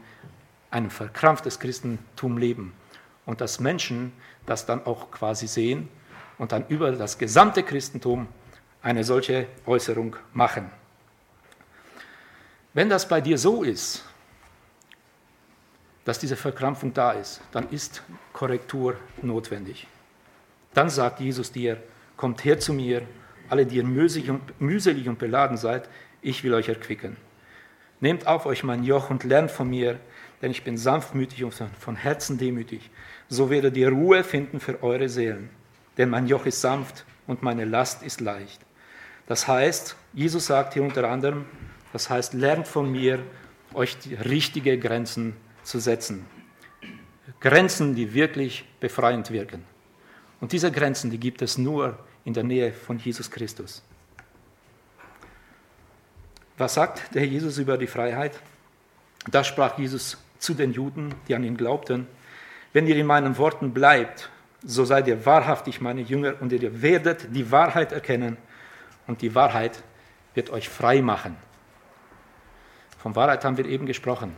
ein 0.71 0.89
verkrampftes 0.89 1.59
Christentum 1.59 2.38
leben. 2.38 2.73
Und 3.26 3.41
dass 3.41 3.59
Menschen 3.59 4.13
das 4.45 4.65
dann 4.65 4.86
auch 4.86 5.11
quasi 5.11 5.47
sehen 5.47 5.89
und 6.38 6.51
dann 6.51 6.65
über 6.67 6.91
das 6.91 7.17
gesamte 7.17 7.63
Christentum 7.63 8.28
eine 8.82 9.03
solche 9.03 9.47
Äußerung 9.65 10.15
machen. 10.34 10.69
Wenn 12.73 12.89
das 12.89 13.07
bei 13.07 13.21
dir 13.21 13.38
so 13.38 13.63
ist, 13.63 14.05
dass 16.03 16.19
diese 16.19 16.36
Verkrampfung 16.36 16.93
da 16.93 17.13
ist, 17.13 17.41
dann 17.51 17.67
ist 17.71 18.03
Korrektur 18.32 18.95
notwendig. 19.23 19.88
Dann 20.76 20.89
sagt 20.89 21.19
Jesus 21.19 21.51
dir, 21.51 21.82
kommt 22.15 22.45
her 22.45 22.59
zu 22.59 22.73
mir, 22.73 23.01
alle, 23.49 23.65
die 23.65 23.78
ihr 23.78 23.84
mühselig 23.84 25.07
und 25.09 25.17
beladen 25.17 25.57
seid, 25.57 25.89
ich 26.26 26.43
will 26.43 26.53
euch 26.53 26.67
erquicken. 26.69 27.17
Nehmt 28.01 28.28
auf 28.28 28.45
euch 28.45 28.63
mein 28.63 28.84
Joch 28.84 29.09
und 29.09 29.23
lernt 29.23 29.51
von 29.51 29.69
mir, 29.69 29.99
denn 30.41 30.51
ich 30.51 30.63
bin 30.63 30.78
sanftmütig 30.78 31.43
und 31.43 31.53
von 31.53 31.95
Herzen 31.95 32.38
demütig. 32.38 32.89
So 33.30 33.49
werdet 33.49 33.78
ihr 33.78 33.89
Ruhe 33.89 34.23
finden 34.23 34.59
für 34.59 34.84
eure 34.84 35.09
Seelen 35.09 35.49
denn 35.97 36.09
mein 36.09 36.28
Joch 36.28 36.45
ist 36.45 36.61
sanft 36.61 37.05
und 37.28 37.43
meine 37.43 37.65
Last 37.65 38.03
ist 38.03 38.21
leicht. 38.21 38.61
Das 39.28 39.47
heißt, 39.47 39.95
Jesus 40.13 40.47
sagt 40.47 40.73
hier 40.73 40.84
unter 40.84 41.09
anderem, 41.09 41.45
das 41.93 42.09
heißt, 42.09 42.34
lernt 42.34 42.67
von 42.67 42.91
mir, 42.91 43.19
euch 43.73 43.97
die 43.97 44.13
richtige 44.13 44.78
Grenzen 44.78 45.36
zu 45.63 45.80
setzen. 45.80 46.26
Grenzen, 47.39 47.95
die 47.95 48.13
wirklich 48.13 48.65
befreiend 48.80 49.32
wirken. 49.32 49.63
Und 50.39 50.51
diese 50.51 50.71
Grenzen, 50.71 51.09
die 51.09 51.19
gibt 51.19 51.41
es 51.41 51.57
nur 51.57 51.97
in 52.23 52.34
der 52.34 52.43
Nähe 52.43 52.71
von 52.71 52.99
Jesus 52.99 53.32
Christus. 53.32 53.84
Was 56.57 56.75
sagt 56.75 57.13
der 57.13 57.25
Jesus 57.25 57.57
über 57.57 57.77
die 57.77 57.87
Freiheit? 57.87 58.39
Da 59.29 59.43
sprach 59.43 59.77
Jesus 59.77 60.17
zu 60.39 60.53
den 60.53 60.71
Juden, 60.71 61.13
die 61.27 61.35
an 61.35 61.43
ihn 61.43 61.57
glaubten, 61.57 62.07
wenn 62.73 62.87
ihr 62.87 62.95
in 62.97 63.05
meinen 63.05 63.37
Worten 63.37 63.73
bleibt, 63.73 64.29
so 64.63 64.83
seid 64.83 65.07
ihr 65.07 65.25
wahrhaftig 65.25 65.81
meine 65.81 66.01
Jünger 66.01 66.35
und 66.41 66.51
ihr 66.51 66.81
werdet 66.81 67.27
die 67.35 67.51
Wahrheit 67.51 67.91
erkennen 67.91 68.37
und 69.07 69.21
die 69.21 69.33
Wahrheit 69.33 69.83
wird 70.33 70.49
euch 70.49 70.69
frei 70.69 71.01
machen. 71.01 71.37
Von 72.97 73.15
Wahrheit 73.15 73.45
haben 73.45 73.57
wir 73.57 73.65
eben 73.65 73.85
gesprochen. 73.85 74.35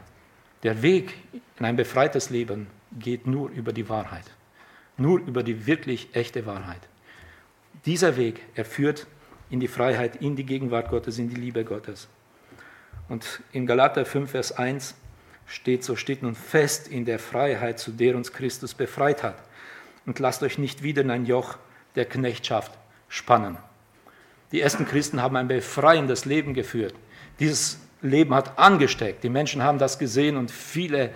Der 0.64 0.82
Weg 0.82 1.16
in 1.58 1.66
ein 1.66 1.76
befreites 1.76 2.30
Leben 2.30 2.68
geht 3.00 3.28
nur 3.28 3.50
über 3.50 3.74
die 3.74 3.90
Wahrheit, 3.90 4.26
nur 4.98 5.20
über 5.20 5.44
die 5.44 5.66
wirklich 5.66 6.10
echte 6.14 6.46
Wahrheit. 6.46 6.82
Dieser 7.86 8.18
Weg, 8.18 8.42
er 8.56 8.66
führt 8.66 9.08
in 9.50 9.60
die 9.60 9.68
Freiheit, 9.68 10.18
in 10.18 10.36
die 10.36 10.46
Gegenwart 10.46 10.90
Gottes, 10.90 11.20
in 11.20 11.30
die 11.30 11.36
Liebe 11.36 11.64
Gottes. 11.64 12.08
Und 13.10 13.42
in 13.52 13.66
Galater 13.66 14.06
5, 14.06 14.32
Vers 14.32 14.52
1 14.52 14.96
steht, 15.46 15.84
so 15.84 15.96
steht 15.96 16.24
nun 16.24 16.36
fest 16.36 16.88
in 16.88 17.06
der 17.06 17.20
Freiheit, 17.20 17.80
zu 17.80 17.92
der 17.92 18.16
uns 18.16 18.34
Christus 18.34 18.74
befreit 18.74 19.24
hat 19.24 19.38
und 20.06 20.20
lasst 20.20 20.44
euch 20.44 20.58
nicht 20.58 20.84
wieder 20.84 21.02
in 21.02 21.12
ein 21.12 21.26
Joch 21.26 21.58
der 21.96 22.06
Knechtschaft 22.06 22.72
spannen. 23.08 23.58
Die 24.52 24.62
ersten 24.62 24.86
Christen 24.86 25.22
haben 25.22 25.36
ein 25.36 25.48
befreiendes 25.48 26.26
Leben 26.26 26.54
geführt. 26.54 26.96
Dieses 27.40 27.80
Leben 28.02 28.34
hat 28.34 28.58
angesteckt. 28.58 29.24
Die 29.24 29.30
Menschen 29.30 29.64
haben 29.64 29.78
das 29.78 30.00
gesehen 30.00 30.38
und 30.38 30.52
viele 30.52 31.12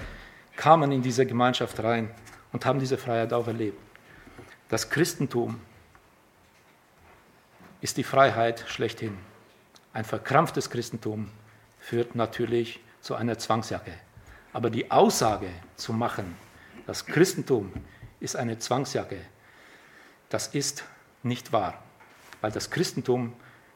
kamen 0.56 0.92
in 0.92 1.02
diese 1.02 1.26
Gemeinschaft 1.26 1.82
rein 1.82 2.10
und 2.52 2.66
haben 2.66 2.80
diese 2.80 2.98
Freiheit 2.98 3.32
auch 3.34 3.48
erlebt. 3.48 3.80
Das 4.70 4.90
Christentum 4.90 5.60
ist 7.82 7.98
die 7.98 8.04
Freiheit 8.04 8.64
schlechthin. 8.68 9.18
Ein 9.94 10.06
verkrampftes 10.06 10.70
Christentum 10.70 11.30
führt 11.80 12.16
natürlich 12.16 12.80
zu 13.02 13.16
einer 13.16 13.38
Zwangsjacke. 13.38 13.94
Aber 14.54 14.70
die 14.70 14.92
Aussage 14.92 15.50
zu 15.76 15.92
machen, 15.92 16.36
das 16.86 17.06
Christentum 17.06 17.72
ist 18.20 18.36
eine 18.36 18.60
Zwangsjacke. 18.60 19.18
Das 20.30 20.48
ist 20.48 20.84
nicht 21.24 21.52
wahr, 21.52 21.82
weil 22.40 22.52
das 22.52 22.70
Christentum 22.70 23.34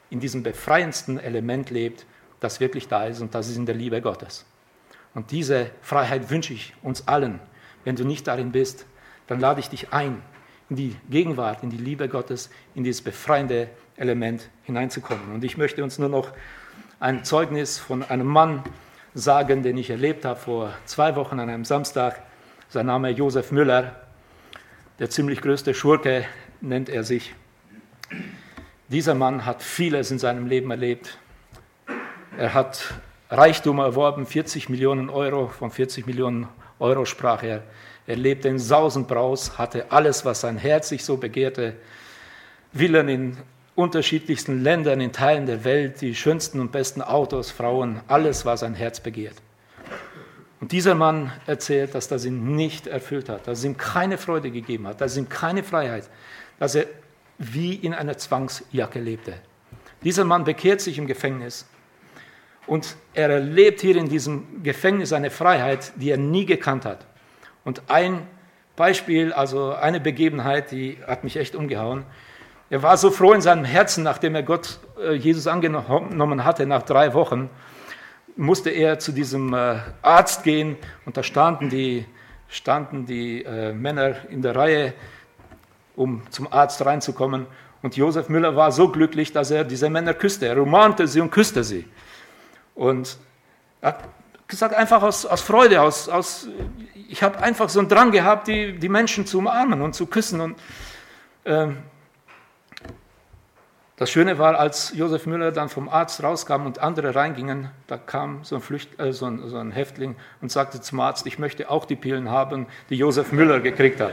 in 0.08 0.20
diesem 0.20 0.42
befreiendsten 0.42 1.18
Element 1.18 1.70
lebt, 1.70 2.06
das 2.40 2.60
wirklich 2.60 2.88
da 2.88 3.06
ist 3.06 3.20
und 3.20 3.34
das 3.34 3.48
ist 3.48 3.56
in 3.56 3.66
der 3.66 3.74
Liebe 3.74 4.00
Gottes. 4.00 4.46
Und 5.14 5.30
diese 5.30 5.70
Freiheit 5.82 6.30
wünsche 6.30 6.52
ich 6.52 6.74
uns 6.82 7.08
allen. 7.08 7.40
Wenn 7.84 7.96
du 7.96 8.04
nicht 8.04 8.26
darin 8.26 8.52
bist, 8.52 8.86
dann 9.26 9.40
lade 9.40 9.60
ich 9.60 9.68
dich 9.68 9.92
ein, 9.92 10.22
in 10.68 10.76
die 10.76 10.96
Gegenwart, 11.10 11.62
in 11.62 11.70
die 11.70 11.76
Liebe 11.76 12.08
Gottes, 12.08 12.50
in 12.74 12.84
dieses 12.84 13.02
befreiende 13.02 13.68
Element 13.96 14.48
hineinzukommen. 14.64 15.34
Und 15.34 15.44
ich 15.44 15.56
möchte 15.56 15.82
uns 15.82 15.98
nur 15.98 16.08
noch 16.08 16.32
ein 17.00 17.24
Zeugnis 17.24 17.78
von 17.78 18.02
einem 18.02 18.26
Mann 18.26 18.62
sagen, 19.14 19.62
den 19.62 19.76
ich 19.78 19.90
erlebt 19.90 20.24
habe 20.24 20.38
vor 20.38 20.72
zwei 20.84 21.16
Wochen 21.16 21.40
an 21.40 21.48
einem 21.48 21.64
Samstag. 21.64 22.22
Sein 22.68 22.86
Name 22.86 23.10
Josef 23.10 23.52
Müller. 23.52 24.02
der 24.98 25.10
ziemlich 25.10 25.42
größte 25.42 25.74
Schurke 25.74 26.24
nennt 26.60 26.88
er 26.88 27.04
sich. 27.04 27.34
Dieser 28.88 29.14
Mann 29.14 29.44
hat 29.44 29.62
vieles 29.62 30.10
in 30.10 30.18
seinem 30.18 30.46
Leben 30.46 30.70
erlebt. 30.70 31.18
Er 32.38 32.54
hat 32.54 32.94
Reichtum 33.30 33.78
erworben, 33.78 34.26
40 34.26 34.68
Millionen 34.68 35.10
Euro, 35.10 35.48
von 35.48 35.70
40 35.70 36.06
Millionen 36.06 36.48
Euro 36.78 37.04
sprach 37.04 37.42
er. 37.42 37.62
Er 38.06 38.16
lebte 38.16 38.48
in 38.48 38.58
Sausenbraus, 38.58 39.58
hatte 39.58 39.90
alles, 39.90 40.24
was 40.24 40.42
sein 40.42 40.56
Herz 40.56 40.88
sich 40.88 41.04
so 41.04 41.16
begehrte. 41.16 41.74
Villen 42.72 43.08
in 43.08 43.36
unterschiedlichsten 43.76 44.62
Ländern, 44.62 45.00
in 45.00 45.12
Teilen 45.12 45.46
der 45.46 45.62
Welt, 45.64 46.00
die 46.00 46.14
schönsten 46.14 46.60
und 46.60 46.72
besten 46.72 47.02
Autos, 47.02 47.50
Frauen, 47.50 48.00
alles, 48.08 48.44
was 48.44 48.60
sein 48.60 48.74
Herz 48.74 49.00
begehrt. 49.00 49.36
Und 50.60 50.72
dieser 50.72 50.94
Mann 50.94 51.32
erzählt, 51.46 51.94
dass 51.94 52.08
das 52.08 52.24
ihn 52.24 52.56
nicht 52.56 52.86
erfüllt 52.86 53.28
hat, 53.28 53.46
dass 53.46 53.58
es 53.58 53.64
ihm 53.64 53.76
keine 53.76 54.16
Freude 54.16 54.50
gegeben 54.50 54.86
hat, 54.86 55.00
dass 55.00 55.12
es 55.12 55.18
ihm 55.18 55.28
keine 55.28 55.62
Freiheit, 55.62 56.08
dass 56.58 56.74
er 56.74 56.86
wie 57.38 57.74
in 57.74 57.92
einer 57.92 58.16
Zwangsjacke 58.16 58.98
lebte. 58.98 59.34
Dieser 60.02 60.24
Mann 60.24 60.44
bekehrt 60.44 60.80
sich 60.80 60.96
im 60.96 61.06
Gefängnis 61.06 61.66
und 62.66 62.96
er 63.12 63.28
erlebt 63.28 63.82
hier 63.82 63.96
in 63.96 64.08
diesem 64.08 64.62
Gefängnis 64.62 65.12
eine 65.12 65.30
Freiheit, 65.30 65.92
die 65.96 66.10
er 66.10 66.16
nie 66.16 66.46
gekannt 66.46 66.86
hat. 66.86 67.06
Und 67.64 67.82
ein 67.88 68.26
Beispiel, 68.74 69.32
also 69.32 69.74
eine 69.74 70.00
Begebenheit, 70.00 70.70
die 70.70 70.98
hat 71.06 71.24
mich 71.24 71.36
echt 71.36 71.54
umgehauen. 71.54 72.04
Er 72.68 72.82
war 72.82 72.96
so 72.96 73.12
froh 73.12 73.32
in 73.32 73.40
seinem 73.40 73.64
Herzen, 73.64 74.02
nachdem 74.02 74.34
er 74.34 74.42
Gott, 74.42 74.80
äh, 75.00 75.12
Jesus 75.12 75.46
angenommen 75.46 76.44
hatte, 76.44 76.66
nach 76.66 76.82
drei 76.82 77.14
Wochen, 77.14 77.48
musste 78.34 78.70
er 78.70 78.98
zu 78.98 79.12
diesem 79.12 79.54
äh, 79.54 79.76
Arzt 80.02 80.42
gehen 80.42 80.76
und 81.04 81.16
da 81.16 81.22
standen 81.22 81.70
die, 81.70 82.06
standen 82.48 83.06
die 83.06 83.44
äh, 83.44 83.72
Männer 83.72 84.16
in 84.30 84.42
der 84.42 84.56
Reihe, 84.56 84.94
um 85.94 86.22
zum 86.30 86.52
Arzt 86.52 86.84
reinzukommen. 86.84 87.46
Und 87.82 87.96
Josef 87.96 88.28
Müller 88.28 88.56
war 88.56 88.72
so 88.72 88.88
glücklich, 88.88 89.32
dass 89.32 89.52
er 89.52 89.62
diese 89.62 89.88
Männer 89.88 90.12
küsste. 90.12 90.46
Er 90.46 90.60
umarmte 90.60 91.06
sie 91.06 91.20
und 91.20 91.30
küsste 91.30 91.62
sie. 91.62 91.86
Und 92.74 93.16
er 93.80 93.90
hat 93.90 94.08
gesagt, 94.48 94.74
einfach 94.74 95.02
aus, 95.02 95.24
aus 95.24 95.40
Freude, 95.40 95.80
aus, 95.82 96.08
aus, 96.08 96.48
ich 97.08 97.22
habe 97.22 97.38
einfach 97.38 97.68
so 97.68 97.78
einen 97.78 97.88
Drang 97.88 98.10
gehabt, 98.10 98.48
die, 98.48 98.76
die 98.76 98.88
Menschen 98.88 99.24
zu 99.24 99.38
umarmen 99.38 99.82
und 99.82 99.94
zu 99.94 100.06
küssen. 100.06 100.40
Und 100.40 100.56
äh, 101.44 101.68
das 103.96 104.10
Schöne 104.10 104.38
war, 104.38 104.58
als 104.58 104.92
Josef 104.94 105.24
Müller 105.24 105.52
dann 105.52 105.70
vom 105.70 105.88
Arzt 105.88 106.22
rauskam 106.22 106.66
und 106.66 106.80
andere 106.80 107.14
reingingen, 107.14 107.70
da 107.86 107.96
kam 107.96 108.44
so 108.44 108.56
ein, 108.56 108.60
Flücht, 108.60 109.00
äh, 109.00 109.12
so, 109.12 109.24
ein, 109.26 109.48
so 109.48 109.56
ein, 109.56 109.72
Häftling 109.72 110.16
und 110.42 110.52
sagte 110.52 110.82
zum 110.82 111.00
Arzt, 111.00 111.26
ich 111.26 111.38
möchte 111.38 111.70
auch 111.70 111.86
die 111.86 111.96
Pillen 111.96 112.30
haben, 112.30 112.66
die 112.90 112.96
Josef 112.96 113.32
Müller 113.32 113.60
gekriegt 113.60 114.00
hat. 114.00 114.12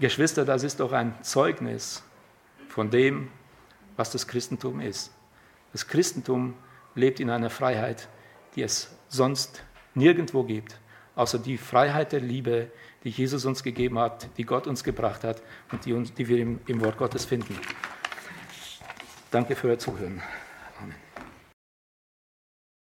Geschwister, 0.00 0.44
das 0.46 0.64
ist 0.64 0.80
doch 0.80 0.92
ein 0.92 1.14
Zeugnis 1.22 2.02
von 2.66 2.90
dem, 2.90 3.28
was 3.96 4.10
das 4.10 4.26
Christentum 4.26 4.80
ist. 4.80 5.12
Das 5.72 5.86
Christentum 5.86 6.54
lebt 6.94 7.20
in 7.20 7.28
einer 7.28 7.50
Freiheit, 7.50 8.08
die 8.56 8.62
es 8.62 8.96
sonst 9.08 9.62
nirgendwo 9.94 10.44
gibt, 10.44 10.78
außer 11.14 11.38
die 11.38 11.58
Freiheit 11.58 12.12
der 12.12 12.20
Liebe, 12.20 12.70
die 13.04 13.10
Jesus 13.10 13.44
uns 13.44 13.62
gegeben 13.62 13.98
hat, 13.98 14.28
die 14.36 14.44
Gott 14.44 14.66
uns 14.66 14.84
gebracht 14.84 15.24
hat 15.24 15.42
und 15.70 15.84
die, 15.84 15.92
uns, 15.92 16.14
die 16.14 16.28
wir 16.28 16.38
im, 16.38 16.60
im 16.66 16.80
Wort 16.80 16.98
Gottes 16.98 17.24
finden. 17.24 17.58
Danke 19.30 19.56
für 19.56 19.68
Ihr 19.68 19.78
Zuhören. 19.78 20.22